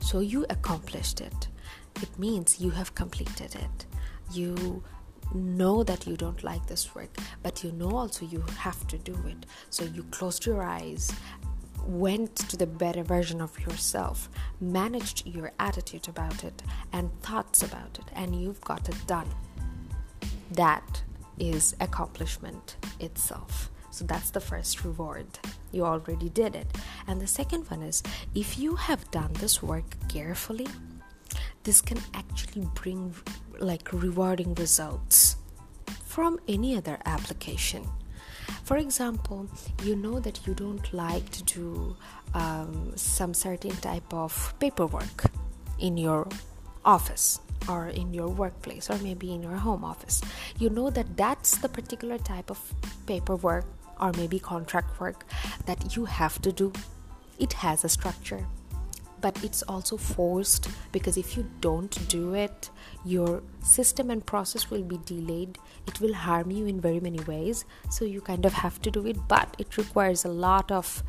So 0.00 0.20
you 0.20 0.46
accomplished 0.48 1.20
it. 1.20 1.48
It 2.00 2.18
means 2.18 2.60
you 2.60 2.70
have 2.70 2.94
completed 2.94 3.54
it. 3.54 3.86
You 4.32 4.82
know 5.34 5.82
that 5.82 6.06
you 6.06 6.16
don't 6.16 6.42
like 6.42 6.66
this 6.66 6.94
work, 6.94 7.16
but 7.42 7.62
you 7.62 7.72
know 7.72 7.96
also 7.96 8.24
you 8.24 8.44
have 8.58 8.86
to 8.88 8.98
do 8.98 9.16
it. 9.26 9.46
So 9.70 9.84
you 9.84 10.02
closed 10.04 10.46
your 10.46 10.62
eyes, 10.62 11.12
went 11.86 12.36
to 12.36 12.56
the 12.56 12.66
better 12.66 13.02
version 13.02 13.40
of 13.40 13.58
yourself, 13.60 14.28
managed 14.60 15.26
your 15.26 15.52
attitude 15.58 16.08
about 16.08 16.44
it 16.44 16.62
and 16.92 17.10
thoughts 17.22 17.62
about 17.62 17.98
it, 17.98 18.04
and 18.14 18.40
you've 18.40 18.60
got 18.60 18.88
it 18.88 19.06
done. 19.06 19.28
That 20.52 21.02
is 21.38 21.74
accomplishment 21.80 22.76
itself. 22.98 23.70
So 23.90 24.04
that's 24.04 24.30
the 24.30 24.40
first 24.40 24.84
reward. 24.84 25.26
You 25.72 25.84
already 25.84 26.28
did 26.28 26.54
it. 26.54 26.66
And 27.06 27.20
the 27.20 27.26
second 27.26 27.68
one 27.70 27.82
is 27.82 28.02
if 28.34 28.58
you 28.58 28.76
have 28.76 29.10
done 29.10 29.32
this 29.34 29.62
work 29.62 29.84
carefully, 30.08 30.68
this 31.64 31.80
can 31.80 31.98
actually 32.14 32.68
bring 32.74 33.14
like 33.60 33.92
rewarding 33.92 34.54
results 34.54 35.36
from 36.04 36.40
any 36.48 36.76
other 36.76 36.98
application. 37.04 37.86
For 38.64 38.76
example, 38.76 39.48
you 39.84 39.96
know 39.96 40.18
that 40.20 40.46
you 40.46 40.54
don't 40.54 40.92
like 40.92 41.30
to 41.30 41.42
do 41.44 41.96
um, 42.34 42.92
some 42.96 43.34
certain 43.34 43.76
type 43.76 44.12
of 44.12 44.54
paperwork 44.58 45.24
in 45.78 45.96
your 45.96 46.28
office 46.84 47.40
or 47.68 47.88
in 47.88 48.14
your 48.14 48.28
workplace 48.28 48.90
or 48.90 48.98
maybe 48.98 49.32
in 49.32 49.42
your 49.42 49.56
home 49.56 49.84
office. 49.84 50.20
You 50.58 50.70
know 50.70 50.90
that 50.90 51.16
that's 51.16 51.58
the 51.58 51.68
particular 51.68 52.18
type 52.18 52.50
of 52.50 52.58
paperwork 53.06 53.66
or 54.00 54.12
maybe 54.12 54.38
contract 54.38 54.98
work 55.00 55.24
that 55.66 55.94
you 55.96 56.06
have 56.06 56.40
to 56.42 56.52
do. 56.52 56.72
It 57.38 57.52
has 57.54 57.84
a 57.84 57.88
structure 57.88 58.46
but 59.20 59.42
it's 59.44 59.62
also 59.62 59.96
forced 59.96 60.68
because 60.92 61.16
if 61.16 61.36
you 61.36 61.48
don't 61.60 62.08
do 62.08 62.34
it 62.34 62.70
your 63.04 63.42
system 63.62 64.10
and 64.10 64.24
process 64.24 64.70
will 64.70 64.82
be 64.82 64.98
delayed. 65.04 65.58
It 65.86 66.00
will 66.00 66.14
harm 66.14 66.50
you 66.50 66.66
in 66.66 66.80
very 66.80 67.00
many 67.00 67.20
ways. 67.20 67.64
So 67.90 68.04
you 68.04 68.20
kind 68.20 68.44
of 68.44 68.52
have 68.52 68.80
to 68.82 68.90
do 68.90 69.06
it. 69.06 69.16
But 69.28 69.54
it 69.58 69.76
requires 69.76 70.24
a 70.24 70.28
lot 70.28 70.70
of 70.70 71.02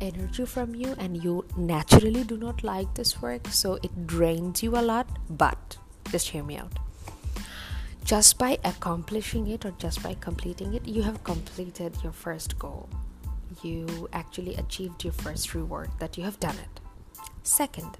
energy 0.00 0.44
from 0.44 0.74
you 0.74 0.94
and 0.98 1.22
you 1.22 1.44
naturally 1.56 2.24
do 2.24 2.36
not 2.36 2.64
like 2.64 2.94
this 2.94 3.20
work. 3.20 3.48
So 3.48 3.78
it 3.82 4.06
drains 4.06 4.62
you 4.62 4.76
a 4.76 4.82
lot. 4.82 5.06
But 5.28 5.76
just 6.10 6.28
hear 6.28 6.42
me 6.42 6.56
out. 6.56 6.72
Just 8.04 8.38
by 8.38 8.58
accomplishing 8.64 9.46
it 9.48 9.64
or 9.64 9.72
just 9.78 10.02
by 10.02 10.14
completing 10.14 10.74
it 10.74 10.86
you 10.86 11.02
have 11.02 11.24
completed 11.24 11.96
your 12.02 12.12
first 12.12 12.58
goal. 12.58 12.88
You 13.62 14.08
actually 14.12 14.56
achieved 14.56 15.04
your 15.04 15.12
first 15.12 15.54
reward 15.54 15.90
that 16.00 16.18
you 16.18 16.24
have 16.24 16.38
done 16.38 16.56
it 16.56 16.83
Second, 17.44 17.98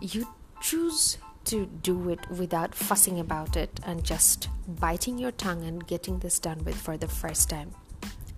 you 0.00 0.28
choose 0.60 1.18
to 1.44 1.66
do 1.66 2.08
it 2.08 2.30
without 2.30 2.74
fussing 2.74 3.18
about 3.18 3.56
it 3.56 3.80
and 3.84 4.04
just 4.04 4.48
biting 4.66 5.18
your 5.18 5.32
tongue 5.32 5.64
and 5.64 5.86
getting 5.86 6.20
this 6.20 6.38
done 6.38 6.64
with 6.64 6.76
for 6.76 6.96
the 6.96 7.08
first 7.08 7.50
time. 7.50 7.72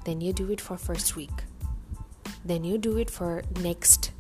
Then 0.05 0.21
you 0.23 0.33
do 0.33 0.51
it 0.51 0.61
for 0.61 0.79
first 0.79 1.17
week. 1.17 1.45
Then 2.45 2.65
you 2.65 2.79
do 2.79 2.97
it 2.97 3.11
for 3.11 3.43
next 3.61 4.13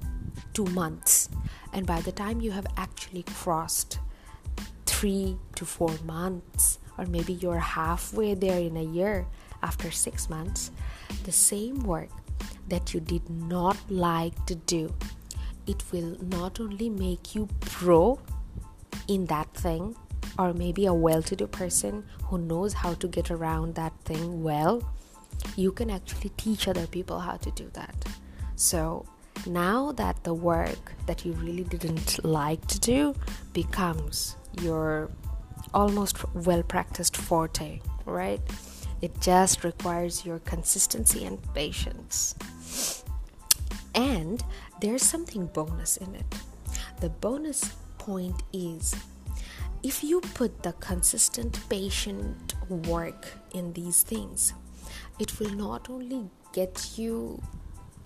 2 0.52 0.66
months. 0.66 1.30
And 1.72 1.86
by 1.86 2.02
the 2.02 2.12
time 2.12 2.40
you 2.40 2.50
have 2.52 2.66
actually 2.76 3.22
crossed 3.22 3.98
3 4.84 5.38
to 5.56 5.64
4 5.64 5.90
months 6.04 6.78
or 6.98 7.06
maybe 7.06 7.32
you're 7.32 7.58
halfway 7.58 8.34
there 8.34 8.60
in 8.60 8.76
a 8.76 8.82
year 8.82 9.26
after 9.62 9.90
6 9.90 10.28
months, 10.28 10.70
the 11.24 11.32
same 11.32 11.80
work 11.80 12.10
that 12.68 12.92
you 12.92 13.00
did 13.00 13.28
not 13.30 13.76
like 13.90 14.44
to 14.46 14.54
do, 14.54 14.92
it 15.66 15.82
will 15.92 16.16
not 16.22 16.60
only 16.60 16.88
make 16.88 17.34
you 17.34 17.48
pro 17.60 18.18
in 19.08 19.26
that 19.26 19.52
thing, 19.54 19.96
or 20.38 20.52
maybe 20.52 20.86
a 20.86 20.94
well 20.94 21.22
to 21.22 21.36
do 21.36 21.46
person 21.46 22.04
who 22.24 22.38
knows 22.38 22.72
how 22.72 22.94
to 22.94 23.08
get 23.08 23.30
around 23.30 23.74
that 23.74 23.92
thing 24.04 24.42
well, 24.42 24.82
you 25.56 25.72
can 25.72 25.90
actually 25.90 26.30
teach 26.36 26.68
other 26.68 26.86
people 26.86 27.20
how 27.20 27.36
to 27.36 27.50
do 27.52 27.70
that. 27.72 27.94
So 28.56 29.06
now 29.46 29.92
that 29.92 30.24
the 30.24 30.34
work 30.34 30.92
that 31.06 31.24
you 31.24 31.32
really 31.32 31.64
didn't 31.64 32.24
like 32.24 32.66
to 32.68 32.80
do 32.80 33.14
becomes 33.52 34.36
your 34.60 35.10
almost 35.74 36.16
well 36.34 36.62
practiced 36.62 37.16
forte, 37.16 37.80
right? 38.04 38.40
It 39.02 39.20
just 39.20 39.62
requires 39.62 40.24
your 40.24 40.38
consistency 40.40 41.24
and 41.24 41.38
patience. 41.54 42.34
And 43.94 44.42
there's 44.80 45.02
something 45.02 45.46
bonus 45.46 45.96
in 45.96 46.14
it. 46.14 46.26
The 47.00 47.10
bonus 47.10 47.74
point 47.98 48.42
is 48.52 48.94
if 49.82 50.02
you 50.02 50.20
put 50.20 50.62
the 50.62 50.72
consistent, 50.74 51.60
patient 51.68 52.54
work 52.68 53.26
in 53.52 53.72
these 53.72 54.02
things, 54.02 54.54
it 55.18 55.38
will 55.38 55.50
not 55.50 55.88
only 55.90 56.30
get 56.52 56.92
you 56.96 57.42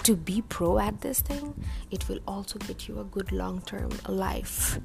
to 0.03 0.17
be 0.17 0.43
pro 0.43 0.79
at 0.79 1.01
this 1.01 1.21
thing, 1.21 1.55
it 1.91 2.09
will 2.09 2.21
also 2.27 2.59
get 2.59 2.89
you 2.89 3.01
a 3.01 3.05
good 3.05 3.33
long 3.33 3.61
term 3.63 3.91
life 4.09 4.79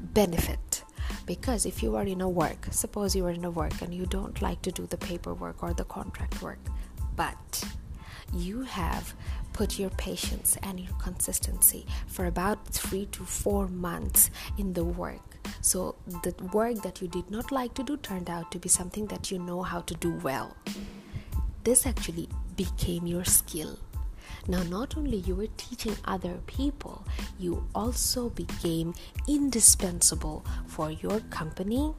benefit. 0.00 0.84
Because 1.26 1.64
if 1.64 1.82
you 1.82 1.96
are 1.96 2.04
in 2.04 2.20
a 2.20 2.28
work, 2.28 2.68
suppose 2.70 3.14
you 3.16 3.24
are 3.26 3.30
in 3.30 3.44
a 3.44 3.50
work 3.50 3.80
and 3.82 3.94
you 3.94 4.06
don't 4.06 4.40
like 4.42 4.60
to 4.62 4.72
do 4.72 4.86
the 4.86 4.96
paperwork 4.96 5.62
or 5.62 5.72
the 5.72 5.84
contract 5.84 6.42
work, 6.42 6.58
but 7.16 7.64
you 8.32 8.62
have 8.62 9.14
put 9.52 9.78
your 9.78 9.90
patience 9.90 10.56
and 10.62 10.78
your 10.78 10.92
consistency 10.98 11.86
for 12.06 12.26
about 12.26 12.66
three 12.68 13.06
to 13.06 13.24
four 13.24 13.68
months 13.68 14.30
in 14.56 14.72
the 14.72 14.84
work. 14.84 15.38
So, 15.60 15.96
the 16.22 16.34
work 16.52 16.82
that 16.82 17.00
you 17.00 17.08
did 17.08 17.30
not 17.30 17.50
like 17.50 17.74
to 17.74 17.82
do 17.82 17.96
turned 17.96 18.30
out 18.30 18.50
to 18.52 18.58
be 18.58 18.68
something 18.68 19.06
that 19.06 19.30
you 19.30 19.38
know 19.38 19.62
how 19.62 19.80
to 19.80 19.94
do 19.94 20.12
well. 20.22 20.56
This 21.64 21.86
actually 21.86 22.28
became 22.56 23.06
your 23.06 23.24
skill 23.24 23.78
now, 24.46 24.62
not 24.62 24.96
only 24.96 25.18
you 25.18 25.34
were 25.34 25.48
teaching 25.58 25.94
other 26.06 26.38
people, 26.46 27.04
you 27.38 27.66
also 27.74 28.30
became 28.30 28.94
indispensable 29.26 30.42
for 30.66 30.90
your 30.90 31.20
company, 31.28 31.94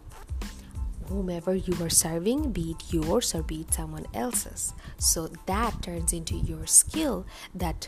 whomever 1.09 1.55
you 1.55 1.73
are 1.83 1.89
serving, 1.89 2.51
be 2.51 2.71
it 2.71 2.93
yours 2.93 3.35
or 3.35 3.43
be 3.43 3.61
it 3.61 3.73
someone 3.73 4.05
else's. 4.13 4.73
So 4.97 5.27
that 5.45 5.81
turns 5.81 6.13
into 6.13 6.35
your 6.35 6.65
skill 6.65 7.25
that 7.53 7.87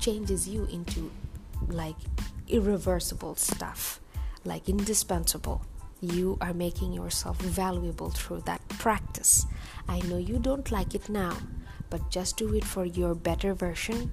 changes 0.00 0.48
you 0.48 0.64
into 0.64 1.10
like 1.68 1.96
irreversible 2.48 3.36
stuff, 3.36 4.00
like 4.44 4.68
indispensable. 4.68 5.64
You 6.00 6.36
are 6.40 6.52
making 6.52 6.92
yourself 6.92 7.40
valuable 7.40 8.10
through 8.10 8.42
that 8.46 8.66
practice. 8.68 9.46
I 9.88 10.00
know 10.00 10.18
you 10.18 10.38
don't 10.38 10.70
like 10.72 10.94
it 10.94 11.08
now, 11.08 11.36
but 11.90 12.10
just 12.10 12.36
do 12.36 12.54
it 12.54 12.64
for 12.64 12.84
your 12.84 13.14
better 13.14 13.54
version. 13.54 14.10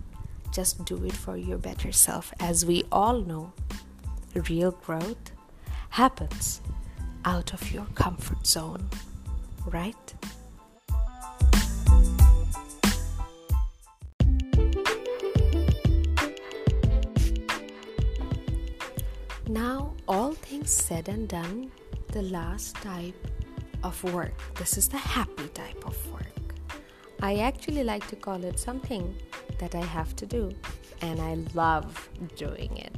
Just 0.51 0.85
do 0.85 1.03
it 1.03 1.13
for 1.13 1.35
your 1.35 1.57
better 1.57 1.91
self. 1.91 2.31
As 2.39 2.65
we 2.65 2.83
all 2.91 3.21
know, 3.21 3.53
real 4.49 4.71
growth 4.71 5.31
happens 5.89 6.61
out 7.25 7.53
of 7.53 7.71
your 7.71 7.85
comfort 7.95 8.45
zone, 8.45 8.89
right? 9.65 10.13
Now, 19.47 19.93
all 20.07 20.33
things 20.33 20.69
said 20.69 21.09
and 21.09 21.27
done, 21.27 21.71
the 22.11 22.21
last 22.21 22.75
type 22.75 23.15
of 23.83 24.03
work. 24.13 24.33
This 24.55 24.77
is 24.77 24.87
the 24.87 24.97
happy 24.97 25.47
type 25.49 25.85
of 25.87 25.97
work. 26.11 26.55
I 27.21 27.37
actually 27.37 27.83
like 27.83 28.07
to 28.07 28.15
call 28.15 28.43
it 28.43 28.59
something 28.59 29.15
that 29.57 29.75
I 29.75 29.83
have 29.83 30.15
to 30.17 30.25
do, 30.25 30.51
and 31.01 31.19
I 31.19 31.37
love 31.53 32.09
doing 32.35 32.77
it. 32.77 32.95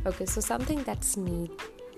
okay, 0.06 0.24
so 0.24 0.40
something 0.40 0.82
that's 0.84 1.16
need 1.16 1.50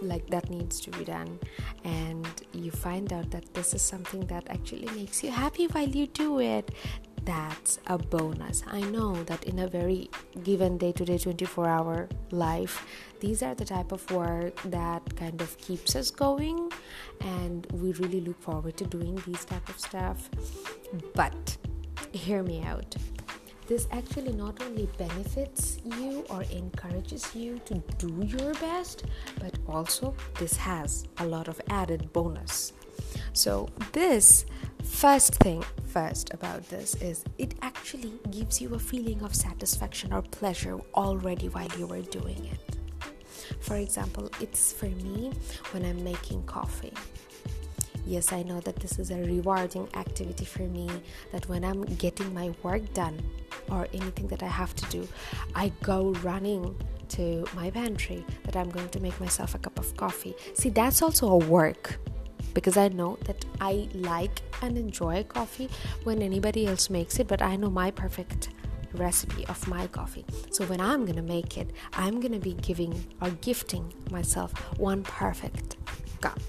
like 0.02 0.28
that 0.30 0.48
needs 0.50 0.80
to 0.80 0.90
be 0.90 1.04
done 1.04 1.38
and 1.84 2.26
you 2.52 2.70
find 2.70 3.12
out 3.12 3.30
that 3.30 3.52
this 3.54 3.74
is 3.74 3.82
something 3.82 4.26
that 4.26 4.44
actually 4.48 4.88
makes 4.94 5.22
you 5.22 5.30
happy 5.30 5.66
while 5.66 5.88
you 5.88 6.06
do 6.06 6.40
it 6.40 6.70
that's 7.24 7.78
a 7.86 7.98
bonus. 7.98 8.62
I 8.66 8.80
know 8.80 9.22
that 9.24 9.44
in 9.44 9.58
a 9.58 9.68
very 9.68 10.10
given 10.42 10.78
day 10.78 10.92
to 10.92 11.04
day 11.04 11.18
24 11.18 11.68
hour 11.68 12.08
life, 12.30 12.86
these 13.20 13.42
are 13.42 13.54
the 13.54 13.64
type 13.64 13.92
of 13.92 14.08
work 14.10 14.60
that 14.64 15.16
kind 15.16 15.40
of 15.40 15.56
keeps 15.58 15.94
us 15.96 16.10
going, 16.10 16.72
and 17.20 17.66
we 17.72 17.92
really 17.92 18.20
look 18.20 18.40
forward 18.40 18.76
to 18.78 18.84
doing 18.84 19.20
these 19.26 19.44
type 19.44 19.68
of 19.68 19.78
stuff. 19.78 20.30
But 21.14 21.56
hear 22.12 22.42
me 22.42 22.62
out. 22.64 22.96
This 23.70 23.86
actually 23.92 24.32
not 24.32 24.60
only 24.64 24.88
benefits 24.98 25.78
you 25.84 26.24
or 26.28 26.42
encourages 26.50 27.32
you 27.36 27.60
to 27.66 27.74
do 27.98 28.12
your 28.26 28.52
best, 28.54 29.04
but 29.38 29.56
also 29.68 30.12
this 30.40 30.56
has 30.56 31.06
a 31.18 31.24
lot 31.24 31.46
of 31.46 31.60
added 31.70 32.12
bonus. 32.12 32.72
So, 33.32 33.68
this 33.92 34.44
first 34.82 35.36
thing 35.36 35.62
first 35.86 36.34
about 36.34 36.68
this 36.68 36.96
is 36.96 37.22
it 37.38 37.54
actually 37.62 38.14
gives 38.32 38.60
you 38.60 38.74
a 38.74 38.78
feeling 38.80 39.22
of 39.22 39.36
satisfaction 39.36 40.12
or 40.12 40.22
pleasure 40.22 40.76
already 40.96 41.48
while 41.48 41.70
you 41.78 41.92
are 41.92 42.02
doing 42.02 42.44
it. 42.46 42.76
For 43.60 43.76
example, 43.76 44.32
it's 44.40 44.72
for 44.72 44.86
me 44.86 45.30
when 45.70 45.84
I'm 45.84 46.02
making 46.02 46.42
coffee. 46.42 46.92
Yes, 48.10 48.32
I 48.32 48.42
know 48.42 48.58
that 48.62 48.74
this 48.74 48.98
is 48.98 49.12
a 49.12 49.18
rewarding 49.18 49.88
activity 49.94 50.44
for 50.44 50.62
me, 50.62 50.90
that 51.30 51.48
when 51.48 51.64
I'm 51.64 51.82
getting 51.84 52.34
my 52.34 52.52
work 52.64 52.92
done 52.92 53.16
or 53.70 53.86
anything 53.94 54.26
that 54.26 54.42
I 54.42 54.48
have 54.48 54.74
to 54.74 54.84
do, 54.86 55.06
I 55.54 55.70
go 55.84 56.10
running 56.14 56.74
to 57.10 57.46
my 57.54 57.70
pantry 57.70 58.24
that 58.42 58.56
I'm 58.56 58.68
going 58.68 58.88
to 58.88 58.98
make 58.98 59.20
myself 59.20 59.54
a 59.54 59.58
cup 59.58 59.78
of 59.78 59.96
coffee. 59.96 60.34
See, 60.54 60.70
that's 60.70 61.02
also 61.02 61.28
a 61.28 61.36
work 61.36 62.00
because 62.52 62.76
I 62.76 62.88
know 62.88 63.16
that 63.26 63.44
I 63.60 63.88
like 63.94 64.42
and 64.60 64.76
enjoy 64.76 65.22
coffee 65.22 65.68
when 66.02 66.20
anybody 66.20 66.66
else 66.66 66.90
makes 66.90 67.20
it, 67.20 67.28
but 67.28 67.40
I 67.40 67.54
know 67.54 67.70
my 67.70 67.92
perfect 67.92 68.48
recipe 68.92 69.46
of 69.46 69.68
my 69.68 69.86
coffee. 69.86 70.24
So 70.50 70.64
when 70.64 70.80
I'm 70.80 71.06
gonna 71.06 71.22
make 71.22 71.56
it, 71.58 71.70
I'm 71.92 72.18
gonna 72.18 72.40
be 72.40 72.54
giving 72.54 73.06
or 73.22 73.30
gifting 73.30 73.94
myself 74.10 74.50
one 74.80 75.04
perfect 75.04 75.76
cup. 76.20 76.40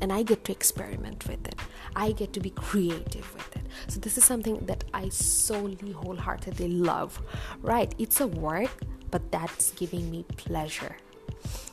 And 0.00 0.12
I 0.12 0.22
get 0.22 0.44
to 0.44 0.52
experiment 0.52 1.26
with 1.26 1.46
it. 1.46 1.56
I 1.96 2.12
get 2.12 2.32
to 2.34 2.40
be 2.40 2.50
creative 2.50 3.34
with 3.34 3.56
it. 3.56 3.66
So, 3.88 4.00
this 4.00 4.16
is 4.18 4.24
something 4.24 4.58
that 4.66 4.84
I 4.94 5.08
solely, 5.08 5.92
wholeheartedly 5.92 6.68
love, 6.68 7.20
right? 7.62 7.94
It's 7.98 8.20
a 8.20 8.26
work, 8.26 8.70
but 9.10 9.30
that's 9.32 9.72
giving 9.72 10.10
me 10.10 10.24
pleasure. 10.36 10.96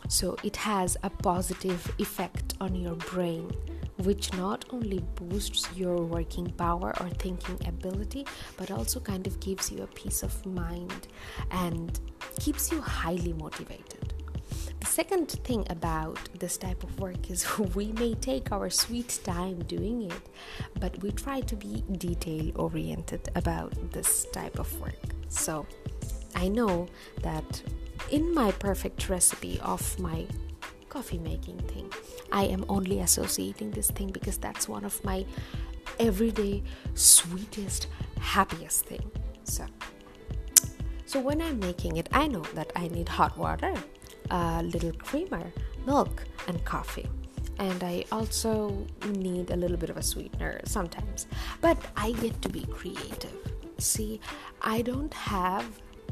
So, 0.07 0.38
it 0.43 0.55
has 0.57 0.97
a 1.03 1.09
positive 1.09 1.93
effect 1.99 2.55
on 2.59 2.75
your 2.75 2.95
brain 2.95 3.51
which 3.97 4.33
not 4.33 4.65
only 4.71 4.99
boosts 5.15 5.69
your 5.75 5.97
working 5.97 6.49
power 6.51 6.93
or 6.99 7.09
thinking 7.09 7.57
ability, 7.67 8.25
but 8.57 8.71
also 8.71 8.99
kind 8.99 9.25
of 9.25 9.39
gives 9.39 9.71
you 9.71 9.83
a 9.83 9.88
peace 9.88 10.21
of 10.21 10.45
mind 10.45 11.07
and 11.51 11.99
keeps 12.39 12.71
you 12.71 12.81
highly 12.81 13.33
motivated. 13.33 14.14
Second 14.86 15.30
thing 15.43 15.65
about 15.69 16.17
this 16.39 16.58
type 16.58 16.84
of 16.84 17.00
work 17.00 17.30
is 17.30 17.45
we 17.76 17.91
may 17.93 18.13
take 18.15 18.52
our 18.52 18.69
sweet 18.69 19.19
time 19.24 19.60
doing 19.63 20.04
it, 20.04 20.30
but 20.80 20.98
we 21.02 21.12
try 21.12 21.41
to 21.41 21.56
be 21.56 21.84
detail 21.98 22.52
oriented 22.56 23.30
about 23.36 23.74
this 23.91 24.26
type 24.32 24.58
of 24.60 24.80
work. 24.80 25.04
So 25.28 25.65
I 26.36 26.48
know 26.48 26.88
that 27.24 27.62
in 28.12 28.34
my 28.34 28.52
perfect 28.52 29.10
recipe 29.10 29.60
of 29.62 30.00
my 30.00 30.26
coffee 30.95 31.17
making 31.17 31.60
thing. 31.67 31.91
I 32.32 32.45
am 32.45 32.63
only 32.69 33.02
associating 33.02 33.71
this 33.71 33.91
thing 33.91 34.12
because 34.12 34.38
that's 34.38 34.69
one 34.69 34.86
of 34.86 35.04
my 35.04 35.26
everyday 36.00 36.63
sweetest, 36.93 37.88
happiest 38.21 38.86
thing. 38.86 39.12
So, 39.43 39.65
so 41.06 41.19
when 41.19 41.41
I'm 41.41 41.60
making 41.60 41.98
it, 41.98 42.08
I 42.13 42.28
know 42.28 42.43
that 42.54 42.71
I 42.78 42.88
need 42.88 43.10
hot 43.10 43.38
water, 43.38 43.74
a 44.29 44.63
little 44.63 44.91
creamer, 44.93 45.51
milk, 45.85 46.23
and 46.47 46.63
coffee. 46.65 47.07
And 47.59 47.83
I 47.83 48.03
also 48.11 48.85
need 49.07 49.51
a 49.51 49.55
little 49.55 49.77
bit 49.77 49.89
of 49.89 49.97
a 49.97 50.03
sweetener 50.03 50.59
sometimes. 50.65 51.27
But 51.61 51.77
I 51.95 52.11
get 52.13 52.41
to 52.41 52.49
be 52.49 52.65
creative. 52.65 53.38
See, 53.77 54.19
I 54.61 54.81
don't 54.81 55.13
have 55.13 55.65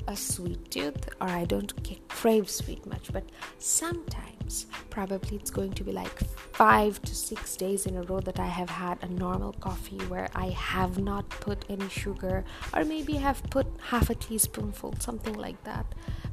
a 0.07 0.15
sweet 0.15 0.69
tooth 0.71 1.09
or 1.21 1.27
I 1.27 1.45
don't 1.45 1.73
crave 2.09 2.49
sweet 2.49 2.85
much, 2.85 3.11
but 3.11 3.23
sometimes. 3.59 4.67
Probably 4.89 5.37
it's 5.37 5.49
going 5.49 5.71
to 5.73 5.83
be 5.83 5.91
like 5.91 6.19
five 6.51 7.01
to 7.01 7.15
six 7.15 7.55
days 7.55 7.85
in 7.85 7.97
a 7.97 8.03
row 8.03 8.19
that 8.19 8.39
I 8.39 8.45
have 8.45 8.69
had 8.69 9.01
a 9.01 9.07
normal 9.07 9.53
coffee 9.53 9.97
where 10.07 10.29
I 10.35 10.49
have 10.49 10.99
not 10.99 11.27
put 11.29 11.65
any 11.69 11.89
sugar, 11.89 12.43
or 12.73 12.83
maybe 12.83 13.13
have 13.13 13.41
put 13.49 13.65
half 13.81 14.09
a 14.09 14.15
teaspoonful, 14.15 14.95
something 14.99 15.33
like 15.33 15.63
that. 15.63 15.85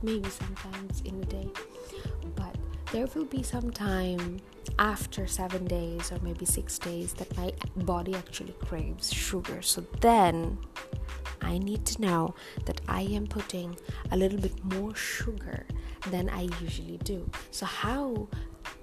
Maybe 0.02 0.28
sometimes 0.30 1.02
in 1.02 1.20
a 1.22 1.26
day. 1.26 1.48
But 2.34 2.56
there 2.92 3.06
will 3.14 3.26
be 3.26 3.42
some 3.42 3.70
time 3.70 4.40
after 4.78 5.26
seven 5.26 5.66
days 5.66 6.10
or 6.10 6.18
maybe 6.22 6.44
six 6.44 6.78
days 6.78 7.12
that 7.14 7.36
my 7.36 7.52
body 7.76 8.14
actually 8.14 8.54
craves 8.64 9.12
sugar. 9.12 9.62
So 9.62 9.82
then 10.00 10.58
I 11.42 11.58
need 11.58 11.84
to 11.86 12.00
know 12.00 12.34
that 12.66 12.80
I 12.88 13.02
am 13.02 13.26
putting 13.26 13.76
a 14.10 14.16
little 14.16 14.38
bit 14.38 14.64
more 14.64 14.94
sugar 14.94 15.66
than 16.10 16.28
I 16.28 16.48
usually 16.60 16.98
do. 16.98 17.28
So, 17.50 17.66
how 17.66 18.28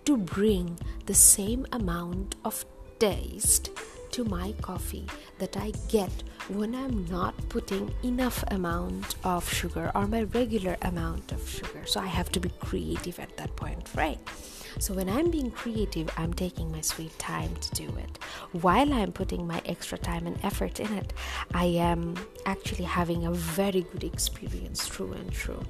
to 0.06 0.18
bring 0.18 0.80
the 1.06 1.14
same 1.14 1.66
amount 1.72 2.36
of 2.44 2.66
taste 3.00 3.70
to 4.18 4.24
my 4.24 4.52
coffee 4.64 5.06
that 5.38 5.56
I 5.58 5.72
get 5.90 6.12
when 6.50 6.74
I'm 6.74 7.06
not 7.06 7.36
putting 7.50 7.94
enough 8.04 8.44
amount 8.48 9.14
of 9.24 9.48
sugar 9.54 9.92
or 9.94 10.08
my 10.08 10.24
regular 10.24 10.76
amount 10.82 11.32
of 11.32 11.48
sugar. 11.48 11.86
So 11.86 12.00
I 12.00 12.08
have 12.08 12.32
to 12.32 12.40
be 12.40 12.50
creative 12.60 13.20
at 13.20 13.38
that 13.38 13.56
point, 13.56 13.88
right? 13.94 14.18
So 14.80 14.94
when 14.94 15.10
I'm 15.10 15.32
being 15.32 15.50
creative, 15.50 16.10
I'm 16.18 16.34
taking 16.34 16.72
my 16.72 16.82
sweet 16.82 17.18
time 17.18 17.56
to 17.56 17.76
do 17.76 17.88
it. 17.98 18.20
While 18.52 18.94
I'm 18.94 19.12
putting 19.12 19.48
my 19.48 19.62
extra 19.66 19.98
time 19.98 20.28
and 20.28 20.38
effort 20.44 20.80
in 20.80 20.94
it, 20.94 21.14
I 21.54 21.66
am 21.66 22.16
actually 22.46 22.86
having 22.86 23.26
a 23.26 23.32
very 23.32 23.82
good 23.82 24.04
experience 24.04 24.88
through 24.88 25.14
and 25.14 25.34
through. 25.34 25.64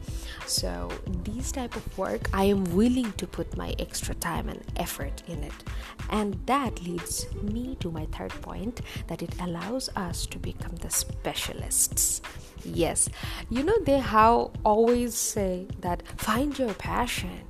So 0.45 0.91
these 1.23 1.51
type 1.53 1.75
of 1.75 1.97
work, 1.97 2.29
I 2.33 2.45
am 2.45 2.65
willing 2.75 3.13
to 3.13 3.27
put 3.27 3.55
my 3.55 3.73
extra 3.79 4.13
time 4.15 4.49
and 4.49 4.61
effort 4.75 5.23
in 5.27 5.41
it. 5.43 5.63
And 6.09 6.39
that 6.45 6.83
leads 6.83 7.27
me 7.41 7.77
to 7.79 7.89
my 7.89 8.07
third 8.07 8.31
point 8.41 8.81
that 9.07 9.21
it 9.21 9.33
allows 9.39 9.89
us 9.95 10.25
to 10.27 10.37
become 10.37 10.75
the 10.77 10.89
specialists 10.89 12.21
yes 12.63 13.07
you 13.49 13.63
know 13.63 13.77
they 13.83 13.99
how 13.99 14.51
always 14.65 15.15
say 15.15 15.67
that 15.79 16.01
find 16.17 16.57
your 16.57 16.73
passion 16.73 17.41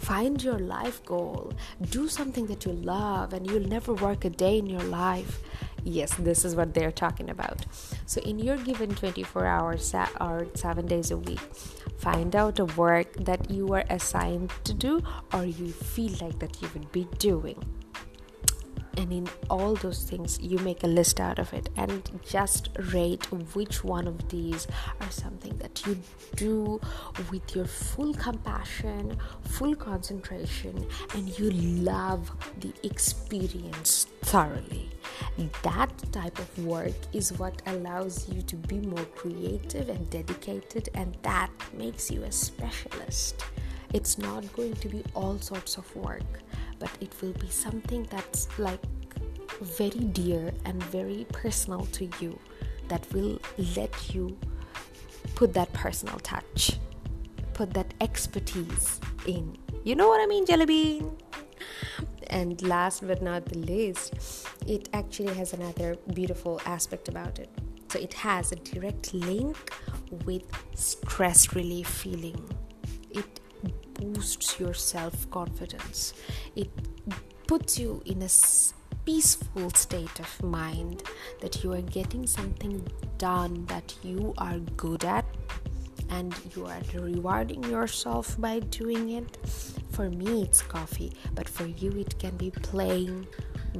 Find 0.00 0.42
your 0.42 0.58
life 0.58 1.04
goal. 1.04 1.52
Do 1.90 2.08
something 2.08 2.46
that 2.46 2.64
you 2.64 2.72
love, 2.72 3.32
and 3.34 3.48
you'll 3.48 3.68
never 3.68 3.92
work 3.92 4.24
a 4.24 4.30
day 4.30 4.58
in 4.58 4.66
your 4.66 4.82
life. 4.82 5.40
Yes, 5.84 6.14
this 6.14 6.44
is 6.44 6.56
what 6.56 6.74
they're 6.74 6.90
talking 6.90 7.28
about. 7.30 7.66
So, 8.06 8.20
in 8.22 8.38
your 8.38 8.56
given 8.56 8.94
24 8.94 9.46
hours 9.46 9.94
or 10.20 10.46
seven 10.54 10.86
days 10.86 11.10
a 11.10 11.16
week, 11.16 11.40
find 11.98 12.34
out 12.34 12.58
a 12.58 12.64
work 12.64 13.12
that 13.24 13.50
you 13.50 13.72
are 13.74 13.84
assigned 13.90 14.50
to 14.64 14.74
do 14.74 15.02
or 15.32 15.44
you 15.44 15.68
feel 15.68 16.12
like 16.20 16.38
that 16.38 16.60
you 16.62 16.68
would 16.74 16.90
be 16.92 17.06
doing 17.18 17.62
and 18.96 19.12
in 19.12 19.28
all 19.48 19.74
those 19.74 20.02
things 20.02 20.38
you 20.40 20.58
make 20.58 20.82
a 20.82 20.86
list 20.86 21.20
out 21.20 21.38
of 21.38 21.52
it 21.52 21.68
and 21.76 22.10
just 22.26 22.68
rate 22.92 23.30
which 23.54 23.84
one 23.84 24.06
of 24.06 24.28
these 24.28 24.66
are 25.00 25.10
something 25.10 25.56
that 25.58 25.86
you 25.86 25.96
do 26.36 26.80
with 27.30 27.54
your 27.54 27.66
full 27.66 28.14
compassion 28.14 29.16
full 29.42 29.74
concentration 29.74 30.86
and 31.14 31.38
you 31.38 31.50
love 31.50 32.30
the 32.60 32.72
experience 32.82 34.06
thoroughly. 34.22 34.88
That 35.62 35.90
type 36.12 36.38
of 36.38 36.64
work 36.64 36.94
is 37.12 37.32
what 37.38 37.62
allows 37.66 38.28
you 38.28 38.42
to 38.42 38.56
be 38.56 38.78
more 38.78 39.04
creative 39.16 39.88
and 39.88 40.08
dedicated 40.10 40.88
and 40.94 41.16
that 41.22 41.50
makes 41.72 42.10
you 42.10 42.22
a 42.24 42.32
specialist. 42.32 43.44
It's 43.92 44.18
not 44.18 44.50
going 44.52 44.74
to 44.74 44.88
be 44.88 45.02
all 45.14 45.38
sorts 45.40 45.76
of 45.76 45.94
work 45.96 46.22
but 46.80 46.90
it 47.00 47.12
will 47.22 47.34
be 47.34 47.48
something 47.48 48.08
that's 48.10 48.48
like 48.58 48.80
very 49.60 49.90
dear 49.90 50.52
and 50.64 50.82
very 50.84 51.26
personal 51.32 51.86
to 51.92 52.08
you 52.20 52.36
that 52.88 53.06
will 53.12 53.38
let 53.76 54.12
you 54.14 54.36
put 55.36 55.54
that 55.54 55.72
personal 55.72 56.18
touch, 56.20 56.78
put 57.52 57.72
that 57.74 57.94
expertise 58.00 59.00
in. 59.26 59.56
You 59.84 59.94
know 59.94 60.08
what 60.08 60.20
I 60.20 60.26
mean, 60.26 60.44
Jellybean? 60.46 61.12
And 62.28 62.60
last 62.62 63.06
but 63.06 63.22
not 63.22 63.44
the 63.44 63.58
least, 63.58 64.14
it 64.66 64.88
actually 64.92 65.34
has 65.34 65.52
another 65.52 65.96
beautiful 66.14 66.60
aspect 66.64 67.08
about 67.08 67.38
it. 67.38 67.50
So 67.90 67.98
it 67.98 68.14
has 68.14 68.52
a 68.52 68.56
direct 68.56 69.12
link 69.14 69.56
with 70.24 70.44
stress 70.74 71.54
relief 71.54 71.88
feeling. 71.88 72.40
It 73.10 73.39
boosts 74.00 74.58
your 74.58 74.74
self 74.74 75.30
confidence. 75.30 76.14
It 76.56 76.70
puts 77.46 77.78
you 77.78 78.02
in 78.06 78.22
a 78.22 78.28
peaceful 79.04 79.70
state 79.70 80.20
of 80.20 80.42
mind 80.42 81.02
that 81.40 81.62
you 81.62 81.72
are 81.72 81.82
getting 81.82 82.26
something 82.26 82.86
done 83.18 83.64
that 83.66 83.94
you 84.02 84.32
are 84.38 84.58
good 84.76 85.04
at 85.04 85.24
and 86.10 86.34
you 86.54 86.66
are 86.66 86.80
rewarding 86.94 87.62
yourself 87.64 88.38
by 88.40 88.58
doing 88.60 89.10
it. 89.10 89.38
For 89.90 90.10
me, 90.10 90.42
it's 90.42 90.62
coffee, 90.62 91.12
but 91.34 91.48
for 91.48 91.66
you, 91.66 91.90
it 91.92 92.18
can 92.18 92.36
be 92.36 92.50
playing 92.50 93.26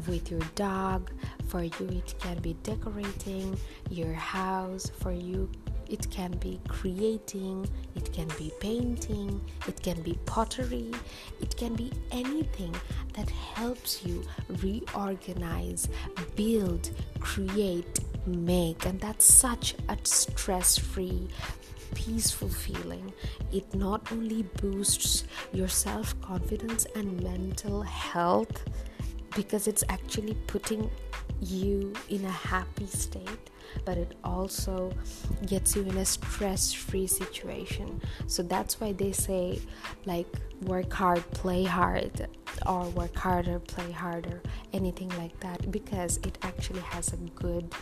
with 0.06 0.30
your 0.30 0.40
dog. 0.54 1.11
For 1.48 1.62
you, 1.62 1.87
it 1.90 2.14
can 2.20 2.38
be 2.38 2.54
decorating 2.62 3.59
your 3.90 4.12
house. 4.12 4.90
For 5.00 5.12
you, 5.12 5.50
it 5.90 6.09
can 6.11 6.31
be 6.38 6.61
creating, 6.68 7.68
it 7.96 8.12
can 8.12 8.29
be 8.38 8.53
painting, 8.61 9.40
it 9.66 9.83
can 9.83 10.00
be 10.03 10.18
pottery, 10.24 10.92
it 11.40 11.57
can 11.57 11.74
be 11.74 11.92
anything 12.12 12.74
that 13.14 13.29
helps 13.29 14.05
you 14.05 14.22
reorganize, 14.62 15.88
build, 16.37 16.90
create, 17.18 18.00
make. 18.26 18.87
And 18.87 19.00
that's 19.00 19.24
such 19.24 19.74
a 19.88 19.96
stress 20.05 20.79
free, 20.79 21.29
peaceful 21.94 22.48
feeling. 22.48 23.12
It 23.53 23.74
not 23.74 24.12
only 24.12 24.42
boosts 24.61 25.24
your 25.53 25.68
self 25.68 26.18
confidence 26.20 26.87
and 26.94 27.20
mental 27.22 27.83
health 27.83 28.64
because 29.35 29.66
it's 29.66 29.85
actually 29.88 30.35
putting 30.47 30.90
you 31.40 31.93
in 32.09 32.25
a 32.25 32.31
happy 32.31 32.87
state 32.87 33.51
but 33.85 33.97
it 33.97 34.14
also 34.25 34.93
gets 35.47 35.77
you 35.77 35.83
in 35.83 35.97
a 35.99 36.05
stress 36.05 36.73
free 36.73 37.07
situation. 37.07 38.01
So 38.27 38.43
that's 38.43 38.81
why 38.81 38.93
they 38.93 39.12
say, 39.12 39.61
like, 40.07 40.27
work 40.62 40.93
hard, 40.93 41.29
play 41.31 41.64
hard, 41.64 42.29
or 42.66 42.85
work 42.90 43.16
harder, 43.16 43.59
play 43.61 43.90
harder, 43.93 44.43
anything 44.73 45.09
like 45.11 45.38
that, 45.40 45.71
because 45.71 46.19
it 46.19 46.38
actually 46.43 46.81
has 46.81 47.12
a 47.12 47.16
good 47.16 47.73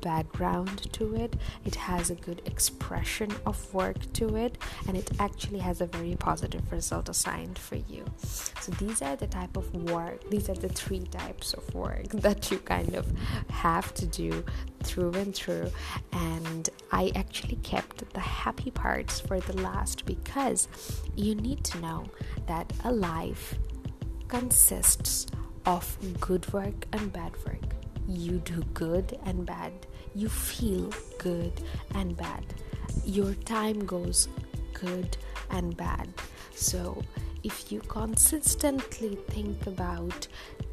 background 0.00 0.92
to 0.92 1.14
it. 1.14 1.36
It 1.64 1.74
has 1.74 2.10
a 2.10 2.14
good 2.14 2.42
expression 2.46 3.30
of 3.46 3.72
work 3.74 4.12
to 4.14 4.36
it 4.36 4.58
and 4.86 4.96
it 4.96 5.10
actually 5.18 5.58
has 5.60 5.80
a 5.80 5.86
very 5.86 6.16
positive 6.16 6.70
result 6.70 7.08
assigned 7.08 7.58
for 7.58 7.76
you. 7.76 8.04
So 8.18 8.72
these 8.72 9.02
are 9.02 9.16
the 9.16 9.26
type 9.26 9.56
of 9.56 9.74
work 9.90 10.28
these 10.30 10.48
are 10.48 10.54
the 10.54 10.68
three 10.68 11.06
types 11.06 11.52
of 11.54 11.74
work 11.74 12.08
that 12.26 12.50
you 12.50 12.58
kind 12.58 12.94
of 12.94 13.06
have 13.50 13.92
to 13.94 14.06
do 14.06 14.44
through 14.82 15.12
and 15.12 15.34
through. 15.34 15.70
And 16.12 16.68
i 16.90 17.10
actually 17.14 17.56
kept 17.56 18.12
the 18.12 18.20
happy 18.20 18.70
parts 18.70 19.20
for 19.20 19.40
the 19.40 19.56
last 19.60 20.04
because 20.04 20.68
you 21.16 21.34
need 21.34 21.64
to 21.64 21.80
know 21.80 22.04
that 22.46 22.72
a 22.84 22.92
life 22.92 23.54
consists 24.28 25.26
of 25.66 25.96
good 26.20 26.50
work 26.52 26.86
and 26.92 27.12
bad 27.12 27.32
work 27.46 27.81
you 28.08 28.38
do 28.38 28.62
good 28.74 29.18
and 29.24 29.46
bad, 29.46 29.72
you 30.14 30.28
feel 30.28 30.92
good 31.18 31.52
and 31.94 32.16
bad, 32.16 32.44
your 33.04 33.34
time 33.34 33.84
goes 33.84 34.28
good 34.72 35.16
and 35.50 35.76
bad. 35.76 36.08
So, 36.54 37.02
if 37.42 37.72
you 37.72 37.80
consistently 37.80 39.16
think 39.28 39.66
about 39.66 40.28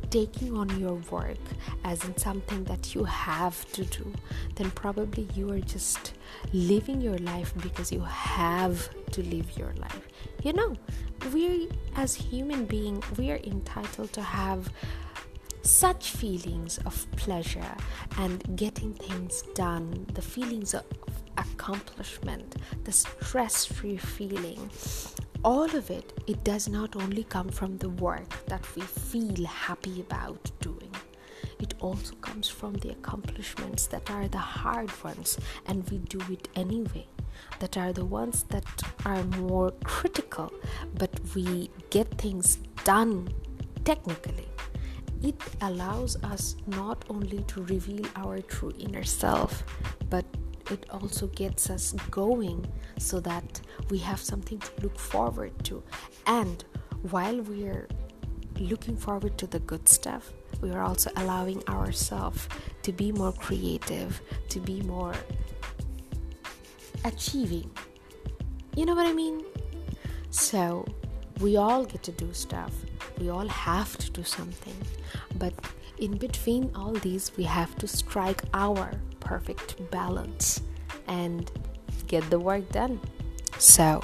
taking 0.09 0.55
on 0.55 0.79
your 0.79 0.95
work 1.11 1.37
as 1.83 2.03
in 2.03 2.17
something 2.17 2.63
that 2.65 2.95
you 2.95 3.03
have 3.03 3.71
to 3.73 3.85
do, 3.85 4.11
then 4.55 4.71
probably 4.71 5.27
you 5.35 5.51
are 5.51 5.59
just 5.59 6.13
living 6.53 7.01
your 7.01 7.17
life 7.19 7.53
because 7.61 7.91
you 7.91 8.01
have 8.01 8.89
to 9.11 9.23
live 9.23 9.57
your 9.57 9.73
life. 9.77 10.07
You 10.43 10.53
know, 10.53 10.75
we 11.33 11.69
as 11.95 12.15
human 12.15 12.65
beings, 12.65 13.05
we 13.17 13.31
are 13.31 13.39
entitled 13.43 14.13
to 14.13 14.21
have 14.21 14.71
such 15.61 16.11
feelings 16.11 16.79
of 16.85 17.05
pleasure 17.11 17.75
and 18.17 18.55
getting 18.55 18.93
things 18.93 19.43
done, 19.55 20.05
the 20.13 20.21
feelings 20.21 20.73
of 20.73 20.83
accomplishment, 21.37 22.55
the 22.83 22.91
stress 22.91 23.65
free 23.65 23.97
feeling, 23.97 24.69
all 25.43 25.73
of 25.75 25.89
it, 25.89 26.13
it 26.27 26.43
does 26.43 26.67
not 26.67 26.95
only 26.95 27.23
come 27.23 27.49
from 27.49 27.77
the 27.77 27.89
work 27.89 28.45
that 28.47 28.63
we 28.75 28.81
feel 28.81 29.45
happy 29.45 30.01
about 30.01 30.51
doing. 30.59 30.91
It 31.59 31.73
also 31.79 32.15
comes 32.15 32.47
from 32.49 32.73
the 32.75 32.91
accomplishments 32.91 33.87
that 33.87 34.09
are 34.09 34.27
the 34.27 34.37
hard 34.37 34.91
ones, 35.03 35.37
and 35.65 35.89
we 35.89 35.97
do 35.99 36.19
it 36.29 36.47
anyway. 36.55 37.07
that 37.59 37.77
are 37.77 37.93
the 37.93 38.05
ones 38.05 38.43
that 38.49 38.65
are 39.05 39.23
more 39.23 39.71
critical, 39.83 40.51
but 40.95 41.09
we 41.35 41.69
get 41.89 42.07
things 42.17 42.57
done 42.83 43.29
technically. 43.85 44.47
It 45.21 45.41
allows 45.61 46.15
us 46.23 46.55
not 46.67 47.03
only 47.09 47.43
to 47.43 47.63
reveal 47.63 48.05
our 48.15 48.39
true 48.39 48.71
inner 48.79 49.03
self, 49.03 49.63
but 50.09 50.25
it 50.71 50.85
also 50.91 51.27
gets 51.27 51.69
us 51.69 51.93
going 52.09 52.65
so 52.97 53.19
that 53.21 53.61
we 53.89 53.97
have 53.99 54.19
something 54.19 54.59
to 54.59 54.71
look 54.81 54.97
forward 54.97 55.51
to. 55.65 55.83
And 56.25 56.63
while 57.09 57.41
we're 57.41 57.87
looking 58.59 58.95
forward 58.95 59.37
to 59.39 59.47
the 59.47 59.59
good 59.59 59.89
stuff, 59.89 60.31
we 60.61 60.71
are 60.71 60.83
also 60.83 61.11
allowing 61.15 61.67
ourselves 61.67 62.47
to 62.83 62.91
be 62.91 63.11
more 63.11 63.31
creative, 63.33 64.21
to 64.49 64.59
be 64.59 64.81
more 64.81 65.15
achieving. 67.05 67.69
You 68.75 68.85
know 68.85 68.95
what 68.95 69.07
I 69.07 69.13
mean? 69.13 69.43
So, 70.29 70.85
we 71.39 71.57
all 71.57 71.85
get 71.85 72.03
to 72.03 72.11
do 72.11 72.33
stuff, 72.33 72.73
we 73.19 73.29
all 73.29 73.47
have 73.47 73.97
to 73.97 74.11
do 74.11 74.23
something, 74.23 74.75
but 75.37 75.53
in 75.97 76.17
between 76.17 76.71
all 76.75 76.93
these, 76.93 77.31
we 77.37 77.43
have 77.43 77.75
to 77.77 77.87
strike 77.87 78.43
our 78.53 78.91
perfect 79.19 79.91
balance 79.91 80.61
and 81.07 81.51
get 82.07 82.27
the 82.29 82.39
work 82.39 82.69
done. 82.71 82.99
So, 83.57 84.01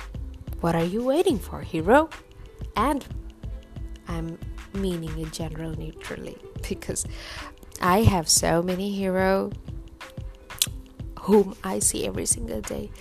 what 0.61 0.75
are 0.75 0.83
you 0.83 1.03
waiting 1.03 1.39
for, 1.39 1.61
hero? 1.61 2.09
And 2.75 3.05
I'm 4.07 4.37
meaning 4.73 5.17
in 5.17 5.31
general 5.31 5.71
neutrally 5.77 6.37
because 6.67 7.05
I 7.81 8.01
have 8.03 8.27
so 8.29 8.61
many 8.61 8.91
hero 8.91 9.51
whom 11.21 11.55
I 11.63 11.79
see 11.79 12.05
every 12.05 12.25
single 12.25 12.61
day 12.61 12.91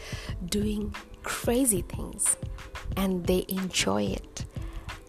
doing 0.47 0.95
crazy 1.23 1.83
things 1.83 2.37
and 2.97 3.27
they 3.27 3.45
enjoy 3.49 4.05
it. 4.05 4.45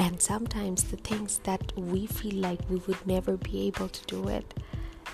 And 0.06 0.22
sometimes 0.22 0.84
the 0.84 0.98
things 0.98 1.40
that 1.46 1.76
we 1.76 2.06
feel 2.06 2.36
like 2.36 2.60
we 2.70 2.76
would 2.86 3.08
never 3.08 3.38
be 3.38 3.66
able 3.66 3.90
to 3.90 4.06
do 4.06 4.28
it, 4.28 4.54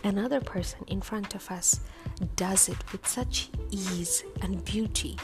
another 0.04 0.42
person 0.42 0.84
in 0.88 1.00
front 1.00 1.34
of 1.34 1.50
us 1.50 1.80
does 2.36 2.68
it 2.68 2.92
with 2.92 3.08
such 3.08 3.50
ease 3.70 4.26
and 4.42 4.66
beauty. 4.66 5.18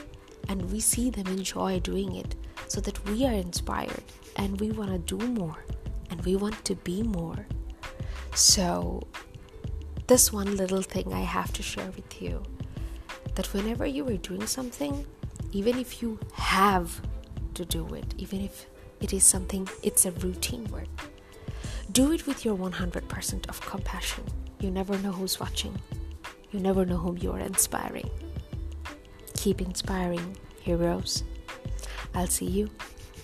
And 0.47 0.71
we 0.71 0.79
see 0.79 1.09
them 1.09 1.27
enjoy 1.27 1.81
doing 1.81 2.15
it 2.15 2.33
so 2.69 2.79
that 2.79 3.05
we 3.09 3.25
are 3.25 3.33
inspired 3.33 4.05
and 4.37 4.57
we 4.61 4.71
want 4.71 4.91
to 4.91 5.17
do 5.17 5.27
more 5.27 5.57
and 6.09 6.23
we 6.23 6.37
want 6.37 6.63
to 6.63 6.75
be 6.75 7.03
more. 7.03 7.45
So, 8.35 9.05
this 10.07 10.31
one 10.31 10.55
little 10.55 10.81
thing 10.81 11.11
I 11.11 11.23
have 11.23 11.51
to 11.51 11.61
share 11.61 11.91
with 11.91 12.21
you 12.21 12.41
that 13.35 13.51
whenever 13.53 13.85
you 13.85 14.07
are 14.07 14.15
doing 14.15 14.47
something, 14.47 15.05
even 15.51 15.77
if 15.77 16.01
you 16.01 16.19
have 16.35 17.01
to 17.55 17.65
do 17.65 17.85
it, 17.95 18.13
even 18.17 18.39
if 18.39 18.65
it 19.01 19.13
is 19.13 19.23
something, 19.23 19.67
it's 19.83 20.05
a 20.05 20.11
routine 20.11 20.65
word. 20.65 20.89
do 21.91 22.11
it 22.11 22.27
with 22.27 22.43
your 22.45 22.55
100% 22.57 23.49
of 23.49 23.61
compassion. 23.61 24.23
You 24.59 24.71
never 24.71 24.97
know 24.99 25.11
who's 25.11 25.39
watching, 25.39 25.79
you 26.51 26.59
never 26.59 26.85
know 26.85 26.97
whom 26.97 27.17
you 27.17 27.31
are 27.31 27.39
inspiring. 27.39 28.09
Keep 29.35 29.61
inspiring, 29.61 30.35
heroes. 30.61 31.23
I'll 32.13 32.27
see 32.27 32.47
you 32.47 32.69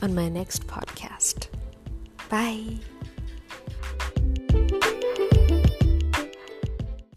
on 0.02 0.14
my 0.14 0.30
next 0.30 0.68
podcast. 0.68 1.48
Bye. 2.30 2.80